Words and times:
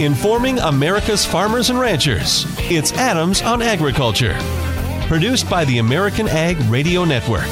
informing 0.00 0.58
America's 0.58 1.24
farmers 1.24 1.70
and 1.70 1.78
ranchers. 1.78 2.44
It's 2.70 2.92
Adams 2.92 3.40
on 3.40 3.62
Agriculture, 3.62 4.36
produced 5.08 5.48
by 5.48 5.64
the 5.64 5.78
American 5.78 6.28
Ag 6.28 6.58
Radio 6.70 7.04
Network. 7.04 7.46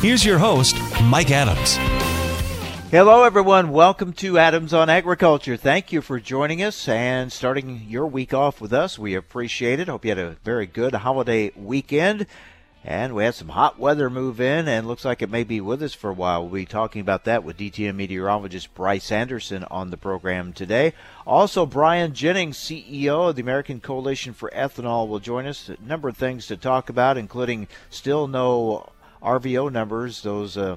Here's 0.00 0.24
your 0.24 0.38
host, 0.38 0.76
Mike 1.04 1.30
Adams. 1.30 1.76
Hello, 2.90 3.24
everyone. 3.24 3.70
Welcome 3.70 4.14
to 4.14 4.38
Adams 4.38 4.72
on 4.72 4.88
Agriculture. 4.88 5.58
Thank 5.58 5.92
you 5.92 6.00
for 6.00 6.18
joining 6.18 6.62
us 6.62 6.88
and 6.88 7.30
starting 7.30 7.84
your 7.86 8.06
week 8.06 8.32
off 8.32 8.62
with 8.62 8.72
us. 8.72 8.98
We 8.98 9.14
appreciate 9.14 9.78
it. 9.78 9.88
Hope 9.88 10.06
you 10.06 10.10
had 10.10 10.18
a 10.18 10.36
very 10.42 10.66
good 10.66 10.94
holiday 10.94 11.52
weekend. 11.54 12.26
And 12.88 13.14
we 13.14 13.24
had 13.24 13.34
some 13.34 13.50
hot 13.50 13.78
weather 13.78 14.08
move 14.08 14.40
in, 14.40 14.66
and 14.66 14.88
looks 14.88 15.04
like 15.04 15.20
it 15.20 15.28
may 15.28 15.44
be 15.44 15.60
with 15.60 15.82
us 15.82 15.92
for 15.92 16.08
a 16.08 16.14
while. 16.14 16.40
We'll 16.40 16.62
be 16.62 16.64
talking 16.64 17.02
about 17.02 17.24
that 17.24 17.44
with 17.44 17.58
DTN 17.58 17.96
meteorologist 17.96 18.74
Bryce 18.74 19.12
Anderson 19.12 19.64
on 19.64 19.90
the 19.90 19.98
program 19.98 20.54
today. 20.54 20.94
Also, 21.26 21.66
Brian 21.66 22.14
Jennings, 22.14 22.56
CEO 22.56 23.28
of 23.28 23.36
the 23.36 23.42
American 23.42 23.80
Coalition 23.80 24.32
for 24.32 24.50
Ethanol, 24.56 25.06
will 25.06 25.18
join 25.18 25.44
us. 25.44 25.68
A 25.68 25.76
number 25.86 26.08
of 26.08 26.16
things 26.16 26.46
to 26.46 26.56
talk 26.56 26.88
about, 26.88 27.18
including 27.18 27.68
still 27.90 28.26
no 28.26 28.88
RVO 29.22 29.70
numbers, 29.70 30.22
those 30.22 30.56
uh, 30.56 30.76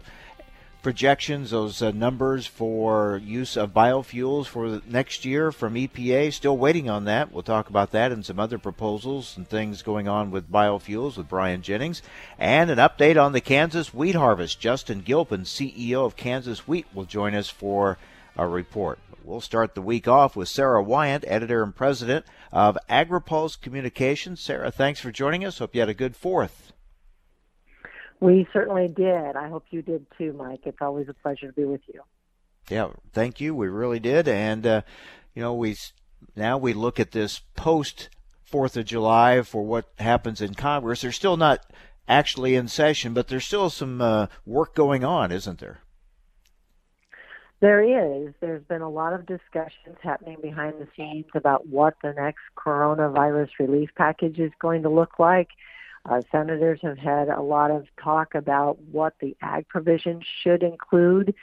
projections, 0.82 1.52
those 1.52 1.82
uh, 1.82 1.92
numbers 1.92 2.48
for 2.48 3.22
use 3.24 3.56
of 3.56 3.74
biofuels 3.74 4.48
for 4.48 4.82
next 4.88 5.26
year 5.26 5.52
from 5.52 5.76
EPA. 5.76 6.34
Still 6.34 6.58
waiting 6.58 6.90
on 6.90 7.06
that. 7.06 7.32
We'll 7.32 7.44
talk 7.44 7.70
about 7.70 7.92
that 7.92 8.12
and 8.12 8.26
some 8.26 8.40
other 8.40 8.58
proposals 8.58 9.38
and 9.38 9.48
things 9.48 9.82
going 9.82 10.08
on 10.08 10.32
with 10.32 10.52
biofuels 10.52 11.18
with 11.18 11.30
Brian 11.30 11.62
Jennings. 11.62 12.02
And 12.40 12.70
an 12.70 12.78
update 12.78 13.22
on 13.22 13.34
the 13.34 13.42
Kansas 13.42 13.94
wheat 13.94 14.16
harvest. 14.16 14.60
Justin 14.60 15.02
Gilpin, 15.02 15.42
CEO 15.42 16.06
of 16.06 16.16
Kansas 16.16 16.68
Wheat, 16.68 16.88
will 16.94 17.06
join 17.06 17.36
us 17.36 17.50
for 17.50 17.98
a 18.36 18.48
report. 18.48 19.00
We'll 19.24 19.42
start 19.42 19.76
the 19.76 19.82
week 19.82 20.08
off 20.08 20.36
with 20.36 20.50
Sarah 20.50 20.82
Wyant, 20.82 21.24
editor 21.28 21.62
and 21.62 21.76
president 21.76 22.26
of 22.52 22.78
AgriPulse 22.90 23.62
Communications. 23.62 24.42
Sarah, 24.42 24.72
thanks 24.72 25.00
for 25.00 25.12
joining 25.12 25.46
us. 25.46 25.60
Hope 25.60 25.76
you 25.76 25.82
had 25.82 25.90
a 25.90 25.94
good 25.94 26.16
fourth. 26.16 26.71
We 28.22 28.48
certainly 28.54 28.88
did. 28.88 29.36
I 29.36 29.50
hope 29.50 29.66
you 29.72 29.82
did 29.82 30.06
too, 30.18 30.32
Mike. 30.34 30.62
It's 30.66 30.78
always 30.80 31.10
a 31.10 31.14
pleasure 31.14 31.48
to 31.48 31.54
be 31.54 31.66
with 31.66 31.82
you. 31.92 32.02
Yeah, 32.70 32.90
thank 33.12 33.42
you. 33.42 33.54
We 33.54 33.68
really 33.68 34.00
did, 34.00 34.28
and 34.28 34.66
uh, 34.66 34.82
you 35.34 35.42
know, 35.42 35.56
we 35.56 35.76
now 36.36 36.58
we 36.58 36.74
look 36.74 37.00
at 37.00 37.12
this 37.12 37.42
post 37.56 38.10
Fourth 38.44 38.78
of 38.78 38.86
July 38.86 39.42
for 39.42 39.64
what 39.64 39.86
happens 39.98 40.42
in 40.42 40.54
Congress. 40.54 41.02
They're 41.02 41.12
still 41.12 41.38
not 41.38 41.66
actually 42.08 42.56
in 42.56 42.68
session, 42.68 43.14
but 43.14 43.28
there's 43.28 43.46
still 43.46 43.70
some 43.70 44.02
uh, 44.02 44.28
work 44.46 44.76
going 44.76 45.04
on, 45.04 45.32
isn't 45.32 45.60
there? 45.60 45.80
There 47.62 47.82
is. 47.82 48.34
There's 48.42 48.64
been 48.64 48.82
a 48.82 48.90
lot 48.90 49.14
of 49.14 49.26
discussions 49.26 49.98
happening 50.02 50.38
behind 50.42 50.74
the 50.80 50.88
scenes 50.98 51.26
about 51.34 51.68
what 51.68 51.94
the 52.04 52.12
next 52.12 52.42
coronavirus 52.58 53.50
relief 53.60 53.90
package 53.96 54.40
is 54.40 54.52
going 54.60 54.84
to 54.84 54.90
look 54.90 55.18
like. 55.18 55.50
Uh, 56.10 56.22
senators 56.32 56.80
have 56.82 56.98
had 56.98 57.30
a 57.30 57.42
lot 57.42 57.70
of 57.72 57.86
talk 58.02 58.34
about 58.34 58.80
what 58.92 59.14
the 59.20 59.36
ag 59.42 59.68
provision 59.68 60.22
should 60.42 60.64
include, 60.64 61.34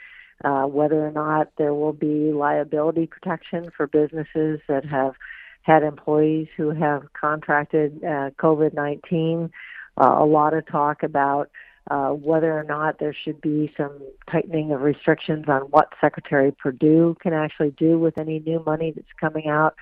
uh, 0.43 0.63
whether 0.63 1.05
or 1.05 1.11
not 1.11 1.49
there 1.57 1.73
will 1.73 1.93
be 1.93 2.31
liability 2.33 3.07
protection 3.07 3.69
for 3.75 3.87
businesses 3.87 4.59
that 4.67 4.85
have 4.85 5.15
had 5.61 5.83
employees 5.83 6.47
who 6.57 6.71
have 6.71 7.03
contracted 7.13 8.03
uh, 8.03 8.31
COVID 8.39 8.73
19. 8.73 9.51
Uh, 9.97 10.15
a 10.17 10.25
lot 10.25 10.53
of 10.53 10.65
talk 10.65 11.03
about 11.03 11.49
uh, 11.89 12.09
whether 12.09 12.57
or 12.57 12.63
not 12.63 12.99
there 12.99 13.13
should 13.13 13.41
be 13.41 13.73
some 13.75 13.99
tightening 14.29 14.71
of 14.71 14.81
restrictions 14.81 15.45
on 15.47 15.61
what 15.63 15.93
Secretary 15.99 16.51
Perdue 16.51 17.15
can 17.21 17.33
actually 17.33 17.71
do 17.71 17.97
with 17.97 18.17
any 18.17 18.39
new 18.39 18.61
money 18.65 18.91
that's 18.91 19.07
coming 19.19 19.47
out. 19.47 19.75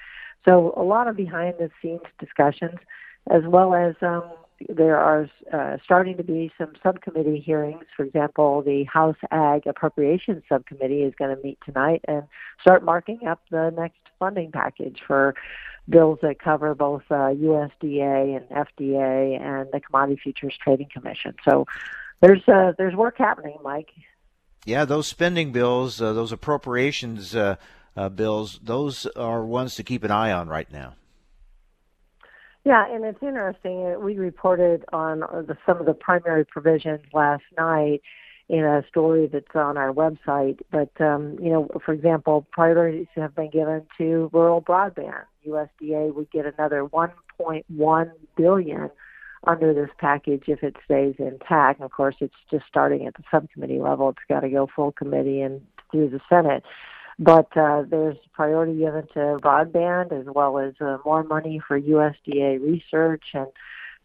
So, 0.45 0.73
a 0.78 0.83
lot 0.83 1.08
of 1.08 1.17
behind 1.17 1.55
the 1.59 1.70
scenes 1.81 2.02
discussions, 2.20 2.80
as 3.30 3.44
well 3.45 3.73
as 3.73 3.95
um, 4.02 4.23
there 4.69 4.97
are 4.97 5.30
uh, 5.53 5.77
starting 5.83 6.17
to 6.17 6.23
be 6.23 6.52
some 6.58 6.73
subcommittee 6.82 7.39
hearings. 7.39 7.83
For 7.95 8.04
example, 8.04 8.61
the 8.64 8.86
House 8.86 9.17
Ag 9.32 9.67
Appropriations 9.67 10.43
Subcommittee 10.49 11.04
is 11.04 11.14
going 11.17 11.36
to 11.36 11.42
meet 11.43 11.59
tonight 11.64 12.04
and 12.08 12.23
start 12.61 12.83
marking 12.83 13.27
up 13.27 13.42
the 13.52 13.71
next 13.76 13.99
funding 14.20 14.52
package 14.52 14.99
for 15.05 15.36
bills 15.87 16.20
that 16.21 16.39
cover 16.39 16.73
both 16.76 17.04
uh, 17.09 17.30
USDA 17.30 18.36
and 18.36 18.49
FDA 18.49 19.39
and 19.39 19.70
the 19.71 19.80
Commodity 19.80 20.20
Futures 20.21 20.58
Trading 20.61 20.89
Commission. 20.92 21.36
So 21.48 21.65
there's 22.21 22.42
uh, 22.48 22.73
there's 22.77 22.95
work 22.95 23.17
happening, 23.17 23.58
Mike. 23.64 23.92
Yeah, 24.65 24.86
those 24.86 25.08
spending 25.08 25.52
bills, 25.52 26.02
uh, 26.02 26.14
those 26.14 26.32
appropriations 26.32 27.36
uh, 27.36 27.55
uh, 27.95 28.09
bills, 28.09 28.59
those 28.61 29.05
are 29.15 29.45
ones 29.45 29.76
to 29.76 29.83
keep 29.83 30.03
an 30.03 30.11
eye 30.11 30.32
on 30.32 30.49
right 30.49 30.70
now. 30.71 30.95
Yeah, 32.67 32.83
and 32.94 33.05
it's 33.05 33.23
interesting. 33.23 33.95
Uh, 33.95 34.00
we 34.00 34.17
reported 34.17 34.83
on 34.92 35.23
uh, 35.23 35.42
the, 35.42 35.58
some 35.66 35.78
of 35.78 35.86
the 35.86 35.94
primary 35.94 36.44
provisions 36.44 37.00
last 37.14 37.44
night 37.58 38.02
in 38.50 38.66
a 38.66 38.83
story 38.89 39.30
that's 39.32 39.55
on 39.55 39.78
our 39.78 39.94
website. 39.94 40.60
But 40.70 40.92
um, 41.00 41.38
you 41.42 41.50
know, 41.50 41.70
for 41.86 41.94
example, 41.94 42.45
priorities 42.52 43.08
have 43.16 43.33
been 43.33 43.50
given 43.52 43.83
to 44.00 44.30
rural 44.33 44.61
broadband. 44.61 45.23
USDA 45.48 46.14
would 46.14 46.30
get 46.30 46.45
another 46.45 46.83
1.1 46.83 48.11
billion 48.36 48.89
under 49.45 49.73
this 49.73 49.89
package 49.98 50.44
if 50.48 50.61
it 50.61 50.76
stays 50.83 51.16
intact. 51.20 51.80
And 51.80 51.86
of 51.86 51.92
course, 51.92 52.16
it's 52.20 52.36
just 52.52 52.66
starting 52.67 53.08
at 53.08 53.14
the 53.14 53.23
subcommittee 53.32 53.80
level. 53.80 54.10
It's 54.10 54.20
got 54.27 54.42
to 54.42 54.50
go 54.50 54.67
full 54.76 54.92
committee 54.92 55.39
and 55.39 55.61
through 55.89 56.10
the 56.10 56.20
Senate. 56.27 56.64
But 57.20 57.55
uh, 57.58 57.83
there's 57.89 58.17
priority 58.33 58.78
given 58.78 59.08
to 59.14 59.39
broadband 59.42 60.11
as 60.11 60.28
well 60.28 60.60
as 60.60 60.73
uh, 60.80 60.98
more 61.04 61.23
money 61.23 61.60
for 61.67 61.80
USDA 61.80 62.61
research. 62.61 63.23
And 63.33 63.48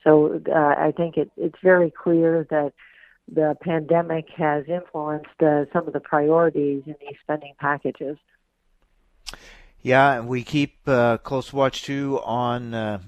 so 0.02 0.40
uh, 0.50 0.58
I 0.58 0.92
think 0.96 1.18
it, 1.18 1.30
it's 1.36 1.58
very 1.62 1.90
clear 1.90 2.46
that 2.50 2.72
the 3.30 3.56
pandemic 3.60 4.28
has 4.36 4.64
influenced 4.66 5.42
uh, 5.42 5.66
some 5.72 5.86
of 5.86 5.92
the 5.92 6.00
priorities 6.00 6.82
in 6.86 6.94
these 7.00 7.16
spending 7.22 7.52
packages. 7.58 8.16
Yeah, 9.82 10.18
and 10.18 10.28
we 10.28 10.42
keep 10.42 10.76
uh, 10.86 11.18
close 11.18 11.52
watch 11.52 11.82
too 11.82 12.20
on 12.24 12.72
uh, 12.72 13.00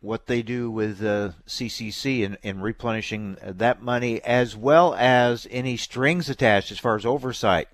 what 0.00 0.26
they 0.26 0.42
do 0.42 0.70
with 0.70 1.02
uh, 1.02 1.32
CCC 1.46 2.22
in, 2.22 2.38
in 2.42 2.60
replenishing 2.60 3.36
that 3.42 3.82
money, 3.82 4.20
as 4.22 4.56
well 4.56 4.94
as 4.94 5.46
any 5.50 5.76
strings 5.76 6.28
attached 6.28 6.72
as 6.72 6.78
far 6.78 6.96
as 6.96 7.04
oversight 7.04 7.68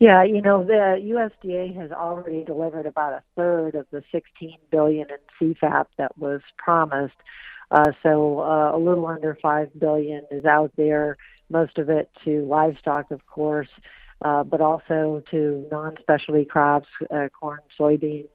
yeah, 0.00 0.24
you 0.24 0.40
know, 0.40 0.64
the 0.64 0.98
USDA 0.98 1.76
has 1.76 1.92
already 1.92 2.42
delivered 2.42 2.86
about 2.86 3.12
a 3.12 3.22
third 3.36 3.74
of 3.74 3.86
the 3.92 4.02
16 4.10 4.56
billion 4.70 5.06
in 5.10 5.54
CFAP 5.54 5.84
that 5.98 6.16
was 6.16 6.40
promised. 6.56 7.14
Uh, 7.70 7.92
so 8.02 8.40
uh, 8.40 8.74
a 8.74 8.78
little 8.78 9.06
under 9.06 9.38
5 9.40 9.78
billion 9.78 10.22
is 10.30 10.46
out 10.46 10.72
there, 10.76 11.18
most 11.50 11.76
of 11.76 11.90
it 11.90 12.10
to 12.24 12.46
livestock, 12.46 13.10
of 13.10 13.24
course, 13.26 13.68
uh, 14.22 14.42
but 14.42 14.62
also 14.62 15.22
to 15.30 15.66
non-specialty 15.70 16.46
crops, 16.46 16.88
uh, 17.14 17.28
corn, 17.38 17.60
soybeans, 17.78 18.28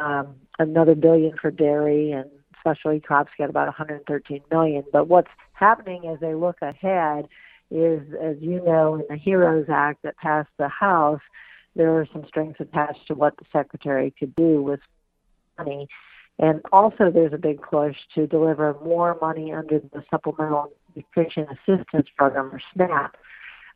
um, 0.00 0.34
another 0.58 0.96
billion 0.96 1.36
for 1.40 1.52
dairy 1.52 2.10
and 2.10 2.28
specialty 2.58 2.98
crops 2.98 3.30
get 3.38 3.48
about 3.48 3.66
113 3.66 4.40
million. 4.50 4.82
But 4.92 5.06
what's 5.06 5.30
happening 5.52 6.08
as 6.12 6.18
they 6.18 6.34
look 6.34 6.56
ahead 6.60 7.28
is, 7.70 8.02
as 8.20 8.36
you 8.40 8.62
know, 8.64 8.94
in 8.94 9.04
the 9.08 9.16
HEROES 9.16 9.68
Act 9.68 10.02
that 10.02 10.16
passed 10.16 10.50
the 10.58 10.68
House, 10.68 11.20
there 11.76 11.98
are 11.98 12.06
some 12.12 12.24
strings 12.26 12.56
attached 12.58 13.06
to 13.08 13.14
what 13.14 13.36
the 13.36 13.44
Secretary 13.52 14.12
could 14.18 14.34
do 14.34 14.62
with 14.62 14.80
money. 15.58 15.88
And 16.38 16.60
also, 16.72 17.10
there's 17.10 17.32
a 17.32 17.38
big 17.38 17.60
push 17.62 17.96
to 18.14 18.26
deliver 18.26 18.76
more 18.84 19.18
money 19.20 19.52
under 19.52 19.80
the 19.80 20.04
Supplemental 20.10 20.72
Nutrition 20.94 21.46
Assistance 21.50 22.08
Program, 22.16 22.50
or 22.52 22.60
SNAP. 22.74 23.16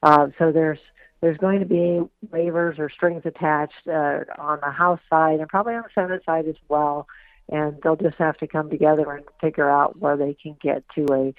Uh, 0.02 0.28
so 0.38 0.52
there's 0.52 0.78
there's 1.20 1.38
going 1.38 1.60
to 1.60 1.66
be 1.66 2.00
waivers 2.32 2.80
or 2.80 2.90
strings 2.90 3.22
attached 3.24 3.86
uh, 3.86 4.20
on 4.38 4.58
the 4.60 4.70
House 4.70 4.98
side 5.08 5.38
and 5.38 5.48
probably 5.48 5.74
on 5.74 5.82
the 5.82 5.88
Senate 5.94 6.22
side 6.26 6.48
as 6.48 6.56
well. 6.68 7.06
And 7.48 7.78
they'll 7.82 7.96
just 7.96 8.18
have 8.18 8.36
to 8.38 8.48
come 8.48 8.70
together 8.70 9.08
and 9.12 9.24
figure 9.40 9.70
out 9.70 9.98
where 10.00 10.16
they 10.16 10.34
can 10.34 10.56
get 10.60 10.82
to 10.96 11.06
a 11.12 11.34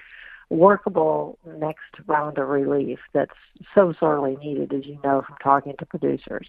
workable 0.54 1.40
next 1.58 1.82
round 2.06 2.38
of 2.38 2.48
relief 2.48 3.00
that's 3.12 3.34
so 3.74 3.94
sorely 4.00 4.36
needed, 4.38 4.74
as 4.74 4.86
you 4.86 5.00
know 5.04 5.22
from 5.26 5.36
talking 5.42 5.74
to 5.80 5.86
producers. 5.86 6.48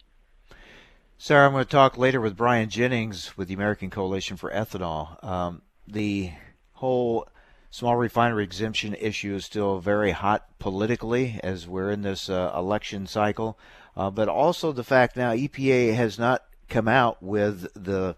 Sarah, 1.16 1.46
I'm 1.46 1.52
going 1.52 1.64
to 1.64 1.70
talk 1.70 1.96
later 1.96 2.20
with 2.20 2.36
Brian 2.36 2.68
Jennings 2.68 3.36
with 3.36 3.48
the 3.48 3.54
American 3.54 3.88
Coalition 3.88 4.36
for 4.36 4.50
Ethanol. 4.50 5.22
Um, 5.24 5.62
the 5.86 6.32
whole 6.74 7.28
small 7.70 7.96
refinery 7.96 8.44
exemption 8.44 8.94
issue 8.94 9.34
is 9.34 9.44
still 9.44 9.78
very 9.78 10.10
hot 10.10 10.46
politically 10.58 11.40
as 11.42 11.66
we're 11.66 11.90
in 11.90 12.02
this 12.02 12.28
uh, 12.28 12.52
election 12.54 13.06
cycle, 13.06 13.58
uh, 13.96 14.10
but 14.10 14.28
also 14.28 14.70
the 14.70 14.84
fact 14.84 15.16
now 15.16 15.32
EPA 15.32 15.94
has 15.94 16.18
not 16.18 16.44
come 16.68 16.88
out 16.88 17.22
with 17.22 17.72
the, 17.74 18.16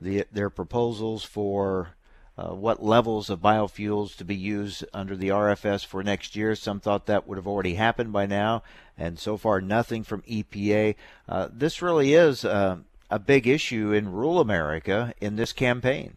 the 0.00 0.24
their 0.32 0.50
proposals 0.50 1.22
for 1.24 1.90
uh, 2.38 2.54
what 2.54 2.82
levels 2.82 3.28
of 3.28 3.40
biofuels 3.40 4.16
to 4.16 4.24
be 4.24 4.36
used 4.36 4.84
under 4.94 5.16
the 5.16 5.28
RFS 5.28 5.84
for 5.84 6.04
next 6.04 6.36
year. 6.36 6.54
Some 6.54 6.78
thought 6.78 7.06
that 7.06 7.26
would 7.26 7.36
have 7.36 7.48
already 7.48 7.74
happened 7.74 8.12
by 8.12 8.26
now, 8.26 8.62
and 8.96 9.18
so 9.18 9.36
far 9.36 9.60
nothing 9.60 10.04
from 10.04 10.22
EPA. 10.22 10.94
Uh, 11.28 11.48
this 11.52 11.82
really 11.82 12.14
is 12.14 12.44
uh, 12.44 12.76
a 13.10 13.18
big 13.18 13.48
issue 13.48 13.92
in 13.92 14.12
rural 14.12 14.38
America 14.38 15.12
in 15.20 15.34
this 15.34 15.52
campaign. 15.52 16.14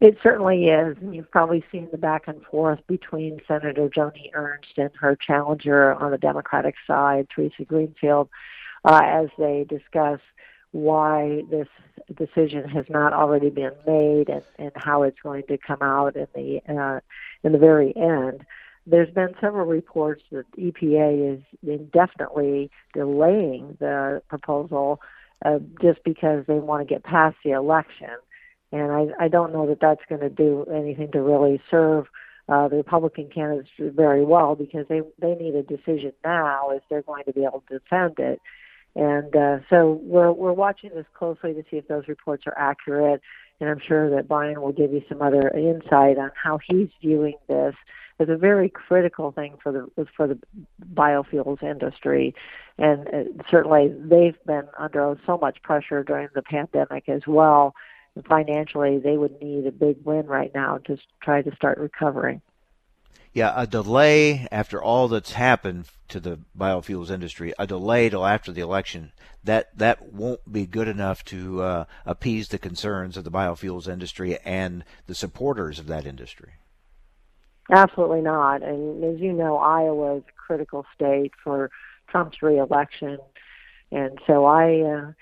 It 0.00 0.16
certainly 0.22 0.64
is. 0.64 0.96
And 1.02 1.14
you've 1.14 1.30
probably 1.30 1.62
seen 1.70 1.88
the 1.92 1.98
back 1.98 2.22
and 2.26 2.42
forth 2.44 2.80
between 2.86 3.42
Senator 3.46 3.90
Joni 3.90 4.30
Ernst 4.32 4.78
and 4.78 4.90
her 4.98 5.14
challenger 5.14 5.92
on 5.92 6.10
the 6.10 6.18
Democratic 6.18 6.76
side, 6.86 7.26
Theresa 7.34 7.64
Greenfield, 7.64 8.30
uh, 8.86 9.02
as 9.04 9.28
they 9.36 9.66
discuss 9.68 10.20
why 10.72 11.42
this 11.50 11.68
decision 12.16 12.68
has 12.68 12.84
not 12.88 13.12
already 13.12 13.50
been 13.50 13.72
made 13.86 14.28
and, 14.28 14.42
and 14.58 14.72
how 14.76 15.02
it's 15.02 15.18
going 15.22 15.42
to 15.48 15.58
come 15.58 15.82
out 15.82 16.16
in 16.16 16.26
the 16.34 16.60
uh, 16.68 17.00
in 17.44 17.52
the 17.52 17.58
very 17.58 17.94
end. 17.96 18.44
There's 18.86 19.12
been 19.12 19.34
several 19.40 19.66
reports 19.66 20.22
that 20.32 20.50
EPA 20.58 21.34
is 21.36 21.42
indefinitely 21.62 22.70
delaying 22.94 23.76
the 23.78 24.22
proposal 24.28 25.00
uh, 25.44 25.58
just 25.80 26.02
because 26.04 26.44
they 26.46 26.54
want 26.54 26.86
to 26.86 26.92
get 26.92 27.04
past 27.04 27.36
the 27.44 27.50
election. 27.50 28.10
And 28.72 28.90
I, 28.92 29.24
I 29.24 29.28
don't 29.28 29.52
know 29.52 29.66
that 29.66 29.80
that's 29.80 30.02
going 30.08 30.20
to 30.20 30.30
do 30.30 30.64
anything 30.72 31.10
to 31.12 31.20
really 31.20 31.60
serve 31.70 32.06
uh, 32.48 32.68
the 32.68 32.76
Republican 32.76 33.28
candidates 33.32 33.70
very 33.78 34.24
well 34.24 34.54
because 34.54 34.86
they 34.88 35.02
they 35.20 35.34
need 35.34 35.54
a 35.54 35.62
decision 35.62 36.12
now 36.24 36.70
if 36.70 36.82
they're 36.90 37.02
going 37.02 37.24
to 37.24 37.32
be 37.32 37.44
able 37.44 37.62
to 37.68 37.78
defend 37.78 38.18
it. 38.18 38.40
And 38.96 39.34
uh, 39.36 39.58
so 39.70 40.00
we're 40.02 40.32
we're 40.32 40.52
watching 40.52 40.90
this 40.94 41.06
closely 41.14 41.54
to 41.54 41.62
see 41.70 41.76
if 41.76 41.88
those 41.88 42.08
reports 42.08 42.44
are 42.46 42.58
accurate. 42.58 43.20
And 43.60 43.68
I'm 43.68 43.80
sure 43.86 44.10
that 44.10 44.26
Brian 44.26 44.60
will 44.60 44.72
give 44.72 44.92
you 44.92 45.02
some 45.08 45.20
other 45.22 45.48
insight 45.50 46.18
on 46.18 46.30
how 46.34 46.58
he's 46.66 46.88
viewing 47.00 47.36
this 47.48 47.74
as 48.18 48.28
a 48.28 48.36
very 48.36 48.68
critical 48.68 49.32
thing 49.32 49.56
for 49.62 49.72
the 49.72 50.06
for 50.16 50.26
the 50.26 50.38
biofuels 50.94 51.62
industry. 51.62 52.34
And 52.78 53.08
uh, 53.08 53.42
certainly 53.50 53.94
they've 53.96 54.38
been 54.46 54.64
under 54.78 55.18
so 55.26 55.38
much 55.38 55.62
pressure 55.62 56.02
during 56.02 56.28
the 56.34 56.42
pandemic 56.42 57.08
as 57.08 57.22
well 57.26 57.74
And 58.16 58.24
financially 58.26 58.98
they 58.98 59.16
would 59.16 59.40
need 59.40 59.66
a 59.66 59.72
big 59.72 59.96
win 60.04 60.26
right 60.26 60.52
now 60.54 60.78
to 60.86 60.98
try 61.22 61.42
to 61.42 61.54
start 61.54 61.78
recovering. 61.78 62.40
Yeah, 63.32 63.52
a 63.56 63.66
delay 63.66 64.48
after 64.50 64.82
all 64.82 65.06
that's 65.06 65.32
happened 65.32 65.86
to 66.08 66.18
the 66.18 66.40
biofuels 66.58 67.10
industry, 67.10 67.54
a 67.58 67.66
delay 67.66 68.08
till 68.08 68.26
after 68.26 68.50
the 68.50 68.60
election, 68.60 69.12
that 69.44 69.76
that 69.78 70.12
won't 70.12 70.52
be 70.52 70.66
good 70.66 70.88
enough 70.88 71.24
to 71.26 71.62
uh, 71.62 71.84
appease 72.04 72.48
the 72.48 72.58
concerns 72.58 73.16
of 73.16 73.22
the 73.24 73.30
biofuels 73.30 73.88
industry 73.88 74.38
and 74.44 74.84
the 75.06 75.14
supporters 75.14 75.78
of 75.78 75.86
that 75.86 76.06
industry. 76.06 76.54
Absolutely 77.70 78.20
not. 78.20 78.64
And 78.64 79.04
as 79.04 79.20
you 79.20 79.32
know, 79.32 79.58
Iowa 79.58 80.16
is 80.16 80.24
a 80.28 80.32
critical 80.32 80.84
state 80.92 81.32
for 81.42 81.70
Trump's 82.08 82.42
reelection, 82.42 83.18
and 83.92 84.18
so 84.26 84.44
I. 84.44 84.80
Uh, 84.80 85.12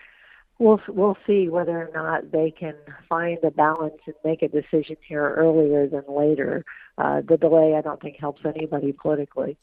we'll 0.58 0.80
we'll 0.88 1.16
see 1.26 1.48
whether 1.48 1.76
or 1.76 1.90
not 1.94 2.32
they 2.32 2.50
can 2.50 2.74
find 3.08 3.38
a 3.44 3.50
balance 3.50 4.00
and 4.06 4.14
make 4.24 4.42
a 4.42 4.48
decision 4.48 4.96
here 5.06 5.34
earlier 5.36 5.86
than 5.86 6.04
later. 6.08 6.64
Uh, 6.98 7.20
the 7.20 7.36
delay, 7.36 7.76
I 7.76 7.80
don't 7.80 8.00
think, 8.00 8.16
helps 8.18 8.42
anybody 8.44 8.92
politically. 8.92 9.56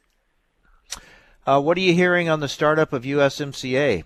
Uh, 1.45 1.61
what 1.61 1.77
are 1.77 1.81
you 1.81 1.93
hearing 1.93 2.29
on 2.29 2.39
the 2.39 2.47
startup 2.47 2.93
of 2.93 3.03
USMCA? 3.03 4.03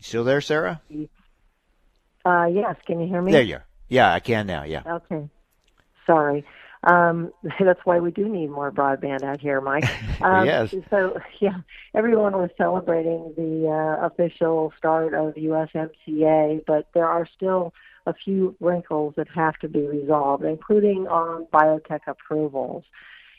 still 0.00 0.24
there, 0.24 0.40
Sarah? 0.40 0.82
Uh, 2.24 2.44
yes. 2.52 2.76
Can 2.86 3.00
you 3.00 3.06
hear 3.06 3.22
me? 3.22 3.32
There 3.32 3.42
you 3.42 3.54
are. 3.56 3.64
Yeah, 3.88 4.12
I 4.12 4.20
can 4.20 4.46
now. 4.46 4.64
Yeah. 4.64 4.82
Okay. 4.86 5.28
Sorry. 6.04 6.44
Um, 6.84 7.32
that's 7.60 7.80
why 7.84 8.00
we 8.00 8.10
do 8.10 8.28
need 8.28 8.48
more 8.50 8.70
broadband 8.70 9.22
out 9.22 9.40
here, 9.40 9.60
Mike. 9.60 9.84
Um, 10.22 10.46
yes. 10.46 10.72
So, 10.88 11.18
yeah, 11.40 11.62
everyone 11.94 12.34
was 12.34 12.50
celebrating 12.56 13.34
the 13.36 13.68
uh, 13.68 14.06
official 14.06 14.72
start 14.78 15.14
of 15.14 15.34
USMCA, 15.34 16.64
but 16.64 16.86
there 16.94 17.06
are 17.08 17.26
still 17.34 17.74
a 18.06 18.14
few 18.14 18.54
wrinkles 18.60 19.14
that 19.16 19.26
have 19.34 19.58
to 19.60 19.68
be 19.68 19.80
resolved, 19.80 20.44
including 20.44 21.08
on 21.08 21.46
biotech 21.52 22.02
approvals. 22.06 22.84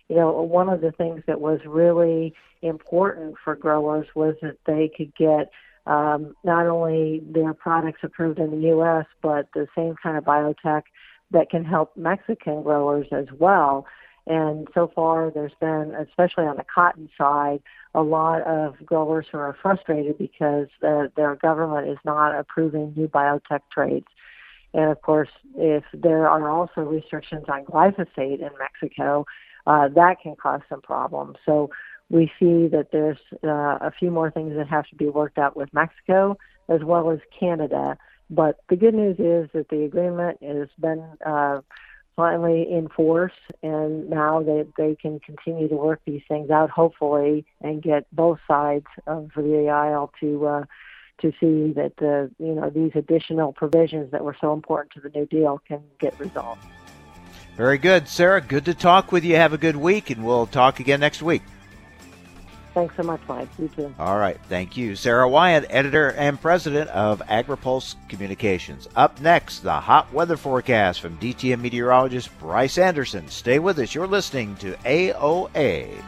You 0.09 0.17
know, 0.17 0.41
one 0.41 0.67
of 0.67 0.81
the 0.81 0.91
things 0.91 1.21
that 1.25 1.39
was 1.39 1.61
really 1.65 2.33
important 2.61 3.35
for 3.41 3.55
growers 3.55 4.07
was 4.13 4.35
that 4.41 4.57
they 4.65 4.91
could 4.93 5.15
get 5.15 5.49
um, 5.85 6.35
not 6.43 6.67
only 6.67 7.21
their 7.25 7.53
products 7.53 7.99
approved 8.03 8.39
in 8.39 8.51
the 8.51 8.67
U.S., 8.67 9.05
but 9.21 9.47
the 9.53 9.67
same 9.75 9.95
kind 10.01 10.17
of 10.17 10.23
biotech 10.23 10.83
that 11.33 11.49
can 11.49 11.65
help 11.65 11.95
Mexican 11.97 12.63
growers 12.63 13.07
as 13.11 13.25
well. 13.37 13.85
And 14.25 14.67
so 14.73 14.89
far, 14.95 15.31
there's 15.31 15.51
been, 15.59 15.93
especially 15.99 16.45
on 16.45 16.55
the 16.55 16.63
cotton 16.73 17.09
side, 17.17 17.61
a 17.93 18.01
lot 18.01 18.41
of 18.43 18.75
growers 18.85 19.25
who 19.29 19.37
are 19.37 19.55
frustrated 19.61 20.17
because 20.17 20.67
the, 20.81 21.11
their 21.17 21.35
government 21.35 21.89
is 21.89 21.97
not 22.05 22.33
approving 22.33 22.93
new 22.95 23.07
biotech 23.07 23.61
traits. 23.71 24.07
And 24.73 24.89
of 24.89 25.01
course, 25.01 25.29
if 25.57 25.83
there 25.93 26.27
are 26.27 26.49
also 26.49 26.81
restrictions 26.81 27.45
on 27.49 27.65
glyphosate 27.65 28.39
in 28.39 28.49
Mexico, 28.57 29.25
uh, 29.67 29.89
that 29.89 30.15
can 30.21 30.35
cause 30.35 30.61
some 30.69 30.81
problems. 30.81 31.37
So 31.45 31.69
we 32.09 32.31
see 32.39 32.67
that 32.67 32.89
there's 32.91 33.19
uh, 33.43 33.77
a 33.81 33.91
few 33.97 34.09
more 34.09 34.31
things 34.31 34.55
that 34.55 34.67
have 34.67 34.87
to 34.87 34.95
be 34.95 35.09
worked 35.09 35.37
out 35.37 35.55
with 35.55 35.73
Mexico 35.73 36.37
as 36.69 36.81
well 36.83 37.11
as 37.11 37.19
Canada 37.37 37.97
but 38.33 38.59
the 38.69 38.75
good 38.75 38.93
news 38.93 39.17
is 39.19 39.49
that 39.53 39.69
the 39.69 39.83
agreement 39.83 40.41
has 40.41 40.69
been 40.79 41.03
uh, 41.25 41.61
finally 42.15 42.67
in 42.69 42.89
force, 42.89 43.33
and 43.61 44.09
now 44.09 44.41
they 44.41 44.65
they 44.77 44.95
can 44.95 45.19
continue 45.19 45.67
to 45.67 45.75
work 45.75 46.01
these 46.05 46.21
things 46.27 46.49
out, 46.49 46.69
hopefully, 46.69 47.45
and 47.61 47.81
get 47.81 48.05
both 48.11 48.39
sides 48.47 48.85
of 49.07 49.29
the 49.35 49.69
aisle 49.69 50.11
to 50.19 50.47
uh, 50.47 50.63
to 51.21 51.31
see 51.39 51.73
that 51.73 51.93
the 51.97 52.31
you 52.39 52.53
know 52.53 52.69
these 52.69 52.91
additional 52.95 53.53
provisions 53.53 54.11
that 54.11 54.23
were 54.23 54.35
so 54.39 54.53
important 54.53 54.93
to 54.93 54.99
the 54.99 55.09
New 55.09 55.25
Deal 55.25 55.61
can 55.67 55.83
get 55.99 56.19
resolved. 56.19 56.61
Very 57.55 57.77
good, 57.77 58.07
Sarah. 58.07 58.41
Good 58.41 58.65
to 58.65 58.73
talk 58.73 59.11
with 59.11 59.23
you. 59.23 59.35
Have 59.35 59.53
a 59.53 59.59
good 59.59 59.75
week, 59.75 60.09
and 60.09 60.25
we'll 60.25 60.47
talk 60.47 60.79
again 60.79 60.99
next 60.99 61.21
week. 61.21 61.43
Thanks 62.73 62.95
so 62.97 63.03
much, 63.03 63.21
Mike. 63.27 63.49
You 63.59 63.67
too. 63.67 63.93
All 63.99 64.17
right. 64.17 64.39
Thank 64.49 64.75
you. 64.75 64.95
Sarah 64.95 65.29
Wyant, 65.29 65.67
editor 65.69 66.11
and 66.13 66.41
president 66.41 66.89
of 66.89 67.21
AgriPulse 67.29 67.95
Communications. 68.09 68.89
Up 68.95 69.21
next, 69.21 69.59
the 69.59 69.73
hot 69.73 70.11
weather 70.11 70.37
forecast 70.37 70.99
from 70.99 71.17
DTN 71.19 71.61
meteorologist 71.61 72.35
Bryce 72.39 72.79
Anderson. 72.79 73.27
Stay 73.27 73.59
with 73.59 73.77
us. 73.77 73.93
You're 73.93 74.07
listening 74.07 74.55
to 74.57 74.73
AOA. 74.85 76.01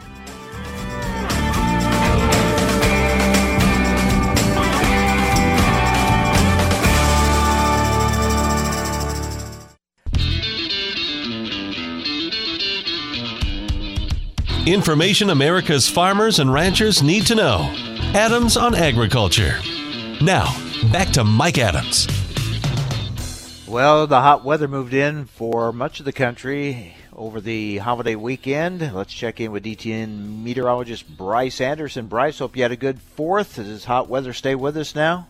Information 14.65 15.29
America's 15.29 15.87
farmers 15.87 16.39
and 16.39 16.51
ranchers 16.51 17.03
need 17.03 17.27
to 17.27 17.35
know. 17.35 17.71
Adams 18.15 18.57
on 18.57 18.73
Agriculture. 18.73 19.59
Now, 20.23 20.57
back 20.91 21.09
to 21.09 21.23
Mike 21.23 21.59
Adams. 21.59 22.07
Well, 23.67 24.07
the 24.07 24.21
hot 24.21 24.43
weather 24.43 24.67
moved 24.67 24.95
in 24.95 25.25
for 25.25 25.71
much 25.71 25.99
of 25.99 26.05
the 26.05 26.11
country 26.11 26.95
over 27.13 27.39
the 27.39 27.77
holiday 27.77 28.15
weekend. 28.15 28.91
Let's 28.91 29.13
check 29.13 29.39
in 29.39 29.51
with 29.51 29.65
DTN 29.65 30.41
meteorologist 30.43 31.15
Bryce 31.15 31.61
Anderson. 31.61 32.07
Bryce, 32.07 32.39
hope 32.39 32.55
you 32.55 32.63
had 32.63 32.71
a 32.71 32.75
good 32.75 32.99
fourth. 32.99 33.57
Does 33.57 33.67
this 33.67 33.85
hot 33.85 34.09
weather 34.09 34.33
stay 34.33 34.55
with 34.55 34.77
us 34.77 34.95
now? 34.95 35.27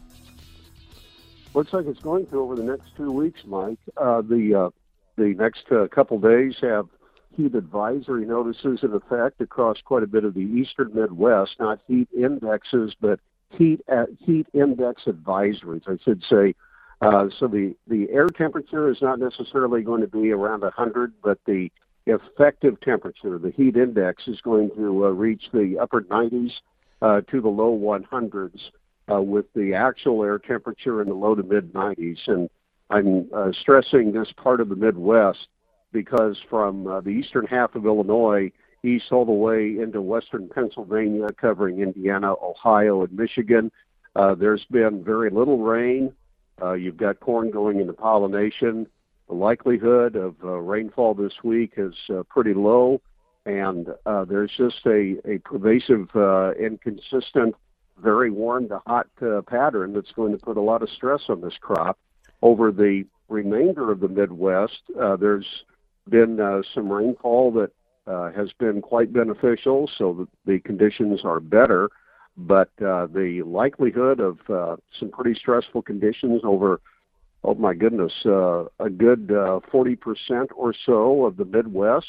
Looks 1.54 1.74
like 1.74 1.88
it's 1.88 2.00
going 2.00 2.26
to 2.28 2.40
over 2.40 2.56
the 2.56 2.64
next 2.64 2.96
two 2.96 3.12
weeks, 3.12 3.42
Mike. 3.44 3.80
Uh, 3.98 4.22
the 4.22 4.56
uh, 4.56 4.70
the 5.18 5.34
next 5.34 5.70
uh, 5.72 5.88
couple 5.90 6.20
days 6.20 6.56
have 6.62 6.88
heat 7.36 7.56
advisory 7.56 8.26
notices 8.26 8.80
in 8.84 8.94
effect 8.94 9.42
across 9.42 9.78
quite 9.84 10.04
a 10.04 10.08
bit 10.08 10.24
of 10.24 10.34
the 10.34 10.42
eastern 10.42 10.94
Midwest, 10.94 11.56
not 11.60 11.80
heat 11.88 12.08
indexes, 12.16 12.96
but 13.00 13.20
heat 13.52 13.82
at, 13.88 14.10
heat 14.20 14.48
index 14.54 15.04
advisories, 15.06 15.88
I 15.88 15.98
should 16.04 16.24
say. 16.30 16.56
Uh, 17.02 17.28
so 17.40 17.48
the, 17.48 17.76
the 17.88 18.08
air 18.10 18.28
temperature 18.28 18.90
is 18.90 18.98
not 19.02 19.20
necessarily 19.20 19.82
going 19.82 20.02
to 20.02 20.08
be 20.08 20.32
around 20.32 20.62
100, 20.62 21.14
but 21.24 21.40
the 21.46 21.70
effective 22.06 22.80
temperature, 22.82 23.38
the 23.38 23.52
heat 23.52 23.76
index, 23.76 24.28
is 24.28 24.40
going 24.42 24.70
to 24.76 25.06
uh, 25.06 25.10
reach 25.10 25.44
the 25.54 25.78
upper 25.80 26.02
90s 26.02 26.52
uh, 27.02 27.22
to 27.30 27.42
the 27.42 27.50
low 27.50 27.78
100s, 27.78 28.60
uh, 29.12 29.22
with 29.22 29.46
the 29.54 29.74
actual 29.74 30.24
air 30.24 30.40
temperature 30.40 31.02
in 31.02 31.10
the 31.10 31.14
low 31.14 31.36
to 31.36 31.44
mid 31.44 31.74
90s. 31.74 32.20
And 32.28 32.50
I'm 32.90 33.28
uh, 33.36 33.52
stressing 33.60 34.14
this 34.14 34.32
part 34.38 34.62
of 34.62 34.70
the 34.70 34.76
Midwest 34.76 35.48
because 35.96 36.36
from 36.50 36.86
uh, 36.86 37.00
the 37.00 37.10
eastern 37.10 37.46
half 37.46 37.74
of 37.76 37.86
Illinois 37.86 38.52
east 38.84 39.06
all 39.12 39.26
the 39.26 39.32
way 39.32 39.78
into 39.82 40.02
western 40.02 40.50
Pennsylvania, 40.50 41.28
covering 41.40 41.80
Indiana, 41.80 42.34
Ohio, 42.52 43.02
and 43.04 43.14
Michigan, 43.14 43.72
uh, 44.16 44.36
there's 44.36 44.66
been 44.70 45.04
very 45.04 45.30
little 45.30 45.60
rain. 45.60 46.14
Uh, 46.62 46.74
you've 46.74 46.98
got 46.98 47.20
corn 47.22 47.50
going 47.50 47.80
into 47.80 47.94
pollination. 47.94 48.86
The 49.30 49.36
likelihood 49.36 50.16
of 50.16 50.36
uh, 50.44 50.50
rainfall 50.74 51.14
this 51.16 51.34
week 51.44 51.74
is 51.78 51.96
uh, 52.10 52.24
pretty 52.30 52.54
low. 52.54 53.02
and 53.46 53.90
uh, 54.06 54.26
there's 54.26 54.52
just 54.58 54.86
a, 54.86 55.16
a 55.26 55.38
pervasive 55.40 56.10
uh, 56.16 56.52
and 56.60 56.82
consistent, 56.82 57.56
very 58.02 58.32
warm 58.32 58.68
to 58.70 58.82
hot 58.86 59.08
uh, 59.22 59.42
pattern 59.42 59.94
that's 59.94 60.12
going 60.12 60.32
to 60.32 60.38
put 60.38 60.58
a 60.58 60.62
lot 60.62 60.82
of 60.82 60.90
stress 60.90 61.22
on 61.30 61.42
this 61.42 61.58
crop. 61.62 61.98
Over 62.42 62.72
the 62.72 63.06
remainder 63.30 63.92
of 63.92 64.00
the 64.00 64.08
Midwest, 64.08 64.82
uh, 65.02 65.16
there's 65.16 65.48
been 66.10 66.40
uh, 66.40 66.62
some 66.74 66.92
rainfall 66.92 67.52
that 67.54 67.72
uh, 68.08 68.32
has 68.32 68.50
been 68.60 68.82
quite 68.82 69.12
beneficial, 69.12 69.90
so 69.98 70.28
the 70.46 70.60
conditions 70.60 71.22
are 71.24 71.40
better. 71.40 71.90
But 72.38 72.70
uh, 72.86 73.08
the 73.08 73.44
likelihood 73.46 74.20
of 74.20 74.40
uh, 74.50 74.76
some 75.00 75.10
pretty 75.10 75.40
stressful 75.40 75.84
conditions 75.84 76.42
over, 76.44 76.82
oh 77.44 77.56
my 77.56 77.74
goodness, 77.74 78.14
uh, 78.26 78.66
a 78.80 78.90
good 78.90 79.32
uh, 79.32 79.62
40% 79.72 79.98
or 80.56 80.74
so 80.86 81.26
of 81.26 81.38
the 81.38 81.46
Midwest, 81.46 82.08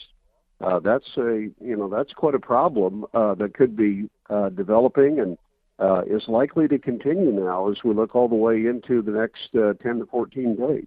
uh, 0.60 0.80
that's 0.80 1.08
a 1.18 1.48
you 1.60 1.76
know 1.76 1.88
that's 1.88 2.12
quite 2.14 2.34
a 2.34 2.38
problem 2.38 3.04
uh, 3.12 3.34
that 3.34 3.54
could 3.54 3.76
be 3.76 4.08
uh, 4.30 4.48
developing 4.48 5.20
and 5.20 5.36
uh, 5.78 6.02
is 6.06 6.22
likely 6.28 6.66
to 6.66 6.78
continue 6.78 7.30
now 7.30 7.70
as 7.70 7.76
we 7.84 7.92
look 7.92 8.14
all 8.16 8.28
the 8.28 8.34
way 8.34 8.66
into 8.66 9.02
the 9.02 9.10
next 9.10 9.54
uh, 9.54 9.74
10 9.82 9.98
to 9.98 10.06
14 10.06 10.56
days. 10.56 10.86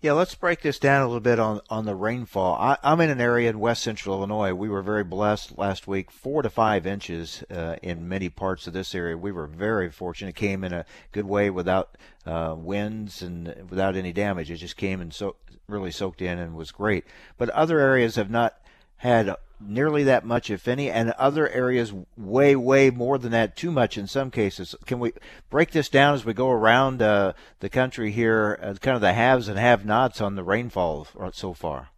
Yeah, 0.00 0.12
let's 0.12 0.36
break 0.36 0.62
this 0.62 0.78
down 0.78 1.02
a 1.02 1.06
little 1.06 1.18
bit 1.18 1.40
on, 1.40 1.60
on 1.68 1.84
the 1.84 1.96
rainfall. 1.96 2.54
I, 2.54 2.78
am 2.84 3.00
in 3.00 3.10
an 3.10 3.20
area 3.20 3.50
in 3.50 3.58
west 3.58 3.82
central 3.82 4.18
Illinois. 4.18 4.54
We 4.54 4.68
were 4.68 4.80
very 4.80 5.02
blessed 5.02 5.58
last 5.58 5.88
week, 5.88 6.12
four 6.12 6.40
to 6.42 6.48
five 6.48 6.86
inches 6.86 7.42
uh, 7.50 7.76
in 7.82 8.08
many 8.08 8.28
parts 8.28 8.68
of 8.68 8.72
this 8.72 8.94
area. 8.94 9.18
We 9.18 9.32
were 9.32 9.48
very 9.48 9.90
fortunate. 9.90 10.28
It 10.28 10.36
came 10.36 10.62
in 10.62 10.72
a 10.72 10.86
good 11.10 11.26
way 11.26 11.50
without 11.50 11.98
uh, 12.24 12.54
winds 12.56 13.22
and 13.22 13.68
without 13.68 13.96
any 13.96 14.12
damage. 14.12 14.52
It 14.52 14.58
just 14.58 14.76
came 14.76 15.00
and 15.00 15.12
so 15.12 15.34
really 15.66 15.90
soaked 15.90 16.22
in 16.22 16.38
and 16.38 16.54
was 16.54 16.70
great. 16.70 17.04
But 17.36 17.50
other 17.50 17.80
areas 17.80 18.14
have 18.14 18.30
not 18.30 18.56
had 18.98 19.34
nearly 19.60 20.04
that 20.04 20.24
much, 20.24 20.50
if 20.50 20.68
any, 20.68 20.90
and 20.90 21.10
other 21.12 21.48
areas 21.48 21.92
way, 22.16 22.54
way 22.54 22.90
more 22.90 23.18
than 23.18 23.32
that, 23.32 23.56
too 23.56 23.72
much 23.72 23.98
in 23.98 24.06
some 24.06 24.30
cases. 24.30 24.74
Can 24.86 25.00
we 25.00 25.12
break 25.50 25.72
this 25.72 25.88
down 25.88 26.14
as 26.14 26.24
we 26.24 26.32
go 26.32 26.50
around 26.50 27.02
uh, 27.02 27.32
the 27.60 27.68
country 27.68 28.12
here, 28.12 28.58
uh, 28.62 28.74
kind 28.74 28.94
of 28.94 29.00
the 29.00 29.12
haves 29.12 29.48
and 29.48 29.58
have 29.58 29.84
nots 29.84 30.20
on 30.20 30.36
the 30.36 30.44
rainfall 30.44 31.08
so 31.32 31.52
far? 31.52 31.90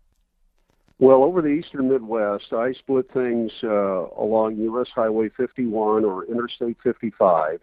Well, 0.99 1.23
over 1.25 1.41
the 1.41 1.49
eastern 1.49 1.91
Midwest, 1.91 2.53
I 2.53 2.73
split 2.75 3.11
things 3.13 3.53
uh, 3.63 4.07
along 4.19 4.57
U.S. 4.57 4.89
Highway 4.95 5.31
51 5.31 6.05
or 6.05 6.27
Interstate 6.27 6.77
55 6.83 7.61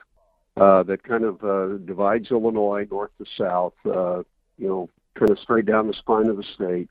uh, 0.57 0.81
that 0.83 1.03
kind 1.03 1.23
of 1.23 1.43
uh, 1.43 1.77
divides 1.85 2.31
Illinois 2.31 2.87
north 2.89 3.11
to 3.19 3.25
south, 3.37 3.73
uh, 3.85 4.23
you 4.57 4.67
know, 4.67 4.89
kind 5.13 5.29
of 5.29 5.37
straight 5.37 5.67
down 5.67 5.85
the 5.85 5.93
spine 5.93 6.29
of 6.29 6.37
the 6.37 6.43
state. 6.55 6.89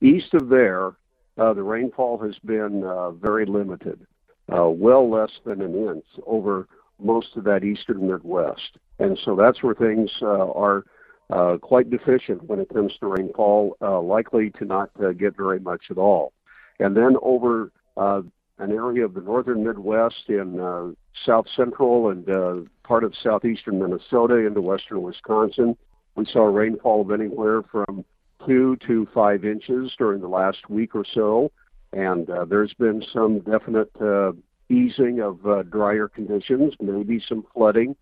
East 0.00 0.34
of 0.34 0.48
there, 0.48 0.94
the 1.36 1.62
rainfall 1.62 2.18
has 2.18 2.36
been 2.44 2.84
uh, 2.84 3.10
very 3.10 3.46
limited, 3.46 4.06
uh, 4.54 4.68
well 4.68 5.10
less 5.10 5.30
than 5.44 5.60
an 5.60 5.74
inch 5.74 6.04
over 6.26 6.68
most 6.98 7.36
of 7.36 7.44
that 7.44 7.64
eastern 7.64 8.06
Midwest. 8.08 8.78
And 8.98 9.18
so 9.24 9.34
that's 9.36 9.62
where 9.62 9.74
things 9.74 10.10
uh, 10.22 10.50
are 10.52 10.84
uh, 11.30 11.56
quite 11.60 11.90
deficient 11.90 12.44
when 12.44 12.60
it 12.60 12.68
comes 12.68 12.92
to 13.00 13.06
rainfall, 13.06 13.76
uh, 13.80 14.00
likely 14.00 14.50
to 14.58 14.64
not 14.64 14.90
uh, 15.02 15.12
get 15.12 15.36
very 15.36 15.58
much 15.58 15.84
at 15.90 15.98
all. 15.98 16.32
And 16.78 16.96
then 16.96 17.16
over 17.22 17.72
uh, 17.96 18.22
an 18.58 18.70
area 18.70 19.04
of 19.04 19.14
the 19.14 19.20
northern 19.20 19.64
Midwest 19.64 20.28
in 20.28 20.60
uh, 20.60 20.90
south 21.26 21.46
central 21.56 22.10
and 22.10 22.28
uh, 22.28 22.68
part 22.86 23.04
of 23.04 23.14
southeastern 23.20 23.80
Minnesota 23.80 24.36
into 24.36 24.60
western 24.60 25.02
Wisconsin, 25.02 25.76
we 26.16 26.26
saw 26.26 26.44
rainfall 26.44 27.00
of 27.00 27.10
anywhere 27.10 27.62
from 27.62 28.04
two 28.46 28.76
to 28.86 29.06
five 29.14 29.44
inches 29.44 29.92
during 29.98 30.20
the 30.20 30.28
last 30.28 30.68
week 30.68 30.94
or 30.94 31.04
so, 31.04 31.50
and 31.92 32.28
uh, 32.28 32.44
there's 32.44 32.74
been 32.74 33.02
some 33.12 33.40
definite 33.40 33.90
uh, 34.00 34.32
easing 34.68 35.20
of 35.20 35.46
uh, 35.46 35.62
drier 35.64 36.08
conditions, 36.08 36.74
maybe 36.80 37.22
some 37.28 37.44
flooding 37.54 37.96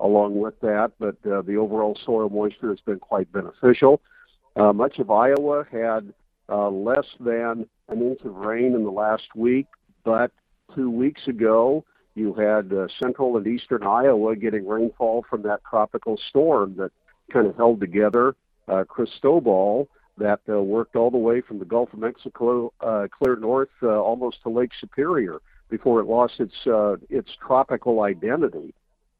along 0.00 0.38
with 0.38 0.58
that, 0.60 0.92
but 0.98 1.16
uh, 1.30 1.42
the 1.42 1.56
overall 1.56 1.96
soil 2.04 2.28
moisture 2.28 2.68
has 2.68 2.80
been 2.80 2.98
quite 2.98 3.30
beneficial. 3.32 4.00
Uh, 4.54 4.72
much 4.72 4.98
of 4.98 5.10
Iowa 5.10 5.64
had 5.70 6.12
uh, 6.48 6.68
less 6.68 7.06
than 7.20 7.66
an 7.88 8.02
inch 8.02 8.20
of 8.24 8.34
rain 8.34 8.74
in 8.74 8.84
the 8.84 8.90
last 8.90 9.34
week, 9.34 9.66
but 10.04 10.30
two 10.74 10.90
weeks 10.90 11.26
ago 11.26 11.84
you 12.14 12.34
had 12.34 12.72
uh, 12.72 12.88
central 13.00 13.36
and 13.36 13.46
eastern 13.46 13.82
Iowa 13.82 14.36
getting 14.36 14.66
rainfall 14.66 15.24
from 15.28 15.42
that 15.42 15.60
tropical 15.68 16.18
storm 16.28 16.74
that 16.76 16.90
kind 17.32 17.46
of 17.46 17.56
held 17.56 17.80
together 17.80 18.34
uh, 18.68 18.84
Cristobal 18.84 19.88
that 20.18 20.40
uh, 20.48 20.60
worked 20.60 20.96
all 20.96 21.10
the 21.10 21.18
way 21.18 21.40
from 21.40 21.58
the 21.58 21.64
Gulf 21.64 21.92
of 21.92 22.00
Mexico 22.00 22.72
uh, 22.80 23.06
clear 23.16 23.36
north 23.36 23.68
uh, 23.82 23.88
almost 23.88 24.42
to 24.42 24.48
Lake 24.48 24.72
Superior 24.80 25.40
before 25.70 26.00
it 26.00 26.06
lost 26.06 26.40
its 26.40 26.66
uh, 26.66 26.96
its 27.08 27.30
tropical 27.46 28.02
identity. 28.02 28.74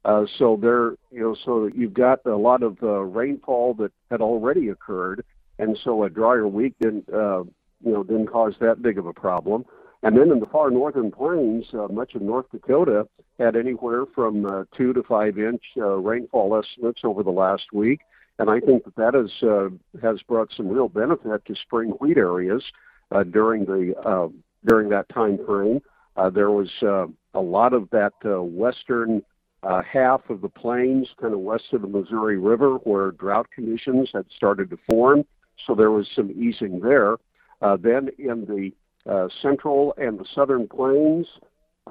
Uh, 0.04 0.24
so 0.38 0.58
there, 0.60 0.92
you 1.10 1.20
know, 1.20 1.36
so 1.44 1.68
you've 1.74 1.94
got 1.94 2.24
a 2.24 2.36
lot 2.36 2.62
of 2.62 2.78
uh, 2.82 3.00
rainfall 3.00 3.74
that 3.74 3.92
had 4.10 4.20
already 4.20 4.68
occurred, 4.68 5.24
and 5.58 5.78
so 5.82 6.04
a 6.04 6.10
drier 6.10 6.46
week 6.46 6.74
didn't, 6.80 7.08
uh, 7.12 7.42
you 7.84 7.92
know, 7.92 8.02
didn't 8.02 8.28
cause 8.28 8.54
that 8.60 8.80
big 8.80 8.96
of 8.96 9.06
a 9.06 9.12
problem. 9.12 9.64
And 10.02 10.16
then 10.16 10.30
in 10.30 10.38
the 10.38 10.46
far 10.46 10.70
northern 10.70 11.10
plains, 11.10 11.66
uh, 11.74 11.88
much 11.88 12.14
of 12.14 12.22
North 12.22 12.46
Dakota 12.52 13.08
had 13.38 13.56
anywhere 13.56 14.04
from 14.14 14.46
uh, 14.46 14.64
two 14.76 14.92
to 14.92 15.02
five 15.02 15.38
inch 15.38 15.62
uh, 15.76 15.96
rainfall 15.96 16.56
estimates 16.56 17.00
over 17.02 17.22
the 17.22 17.30
last 17.30 17.72
week. 17.72 18.00
And 18.38 18.50
I 18.50 18.60
think 18.60 18.84
that 18.84 18.96
that 18.96 19.14
has 19.14 19.30
uh, 19.42 19.68
has 20.00 20.22
brought 20.22 20.52
some 20.56 20.68
real 20.68 20.88
benefit 20.88 21.44
to 21.46 21.54
spring 21.56 21.90
wheat 22.00 22.18
areas 22.18 22.62
uh, 23.10 23.24
during 23.24 23.64
the 23.64 23.94
uh, 23.98 24.28
during 24.64 24.88
that 24.90 25.08
time 25.08 25.38
frame. 25.44 25.80
Uh, 26.16 26.30
there 26.30 26.50
was 26.50 26.70
uh, 26.82 27.06
a 27.34 27.40
lot 27.40 27.72
of 27.72 27.90
that 27.90 28.12
uh, 28.24 28.42
western 28.42 29.22
uh, 29.62 29.82
half 29.82 30.28
of 30.30 30.40
the 30.40 30.48
plains, 30.48 31.08
kind 31.20 31.34
of 31.34 31.40
west 31.40 31.64
of 31.72 31.82
the 31.82 31.88
Missouri 31.88 32.38
River, 32.38 32.76
where 32.84 33.10
drought 33.12 33.48
conditions 33.52 34.10
had 34.14 34.26
started 34.34 34.70
to 34.70 34.78
form. 34.88 35.24
So 35.66 35.74
there 35.74 35.90
was 35.90 36.08
some 36.14 36.30
easing 36.30 36.80
there. 36.80 37.16
Uh, 37.60 37.76
then 37.76 38.08
in 38.18 38.44
the 38.46 38.70
uh, 39.10 39.28
central 39.42 39.94
and 39.96 40.18
the 40.18 40.26
southern 40.32 40.68
plains, 40.68 41.26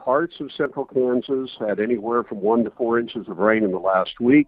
parts 0.02 0.36
of 0.40 0.52
central 0.52 0.86
Kansas 0.86 1.52
had 1.60 1.80
anywhere 1.80 2.24
from 2.24 2.42
one 2.42 2.64
to 2.64 2.70
four 2.72 3.00
inches 3.00 3.28
of 3.28 3.38
rain 3.38 3.64
in 3.64 3.72
the 3.72 3.80
last 3.80 4.20
week. 4.20 4.48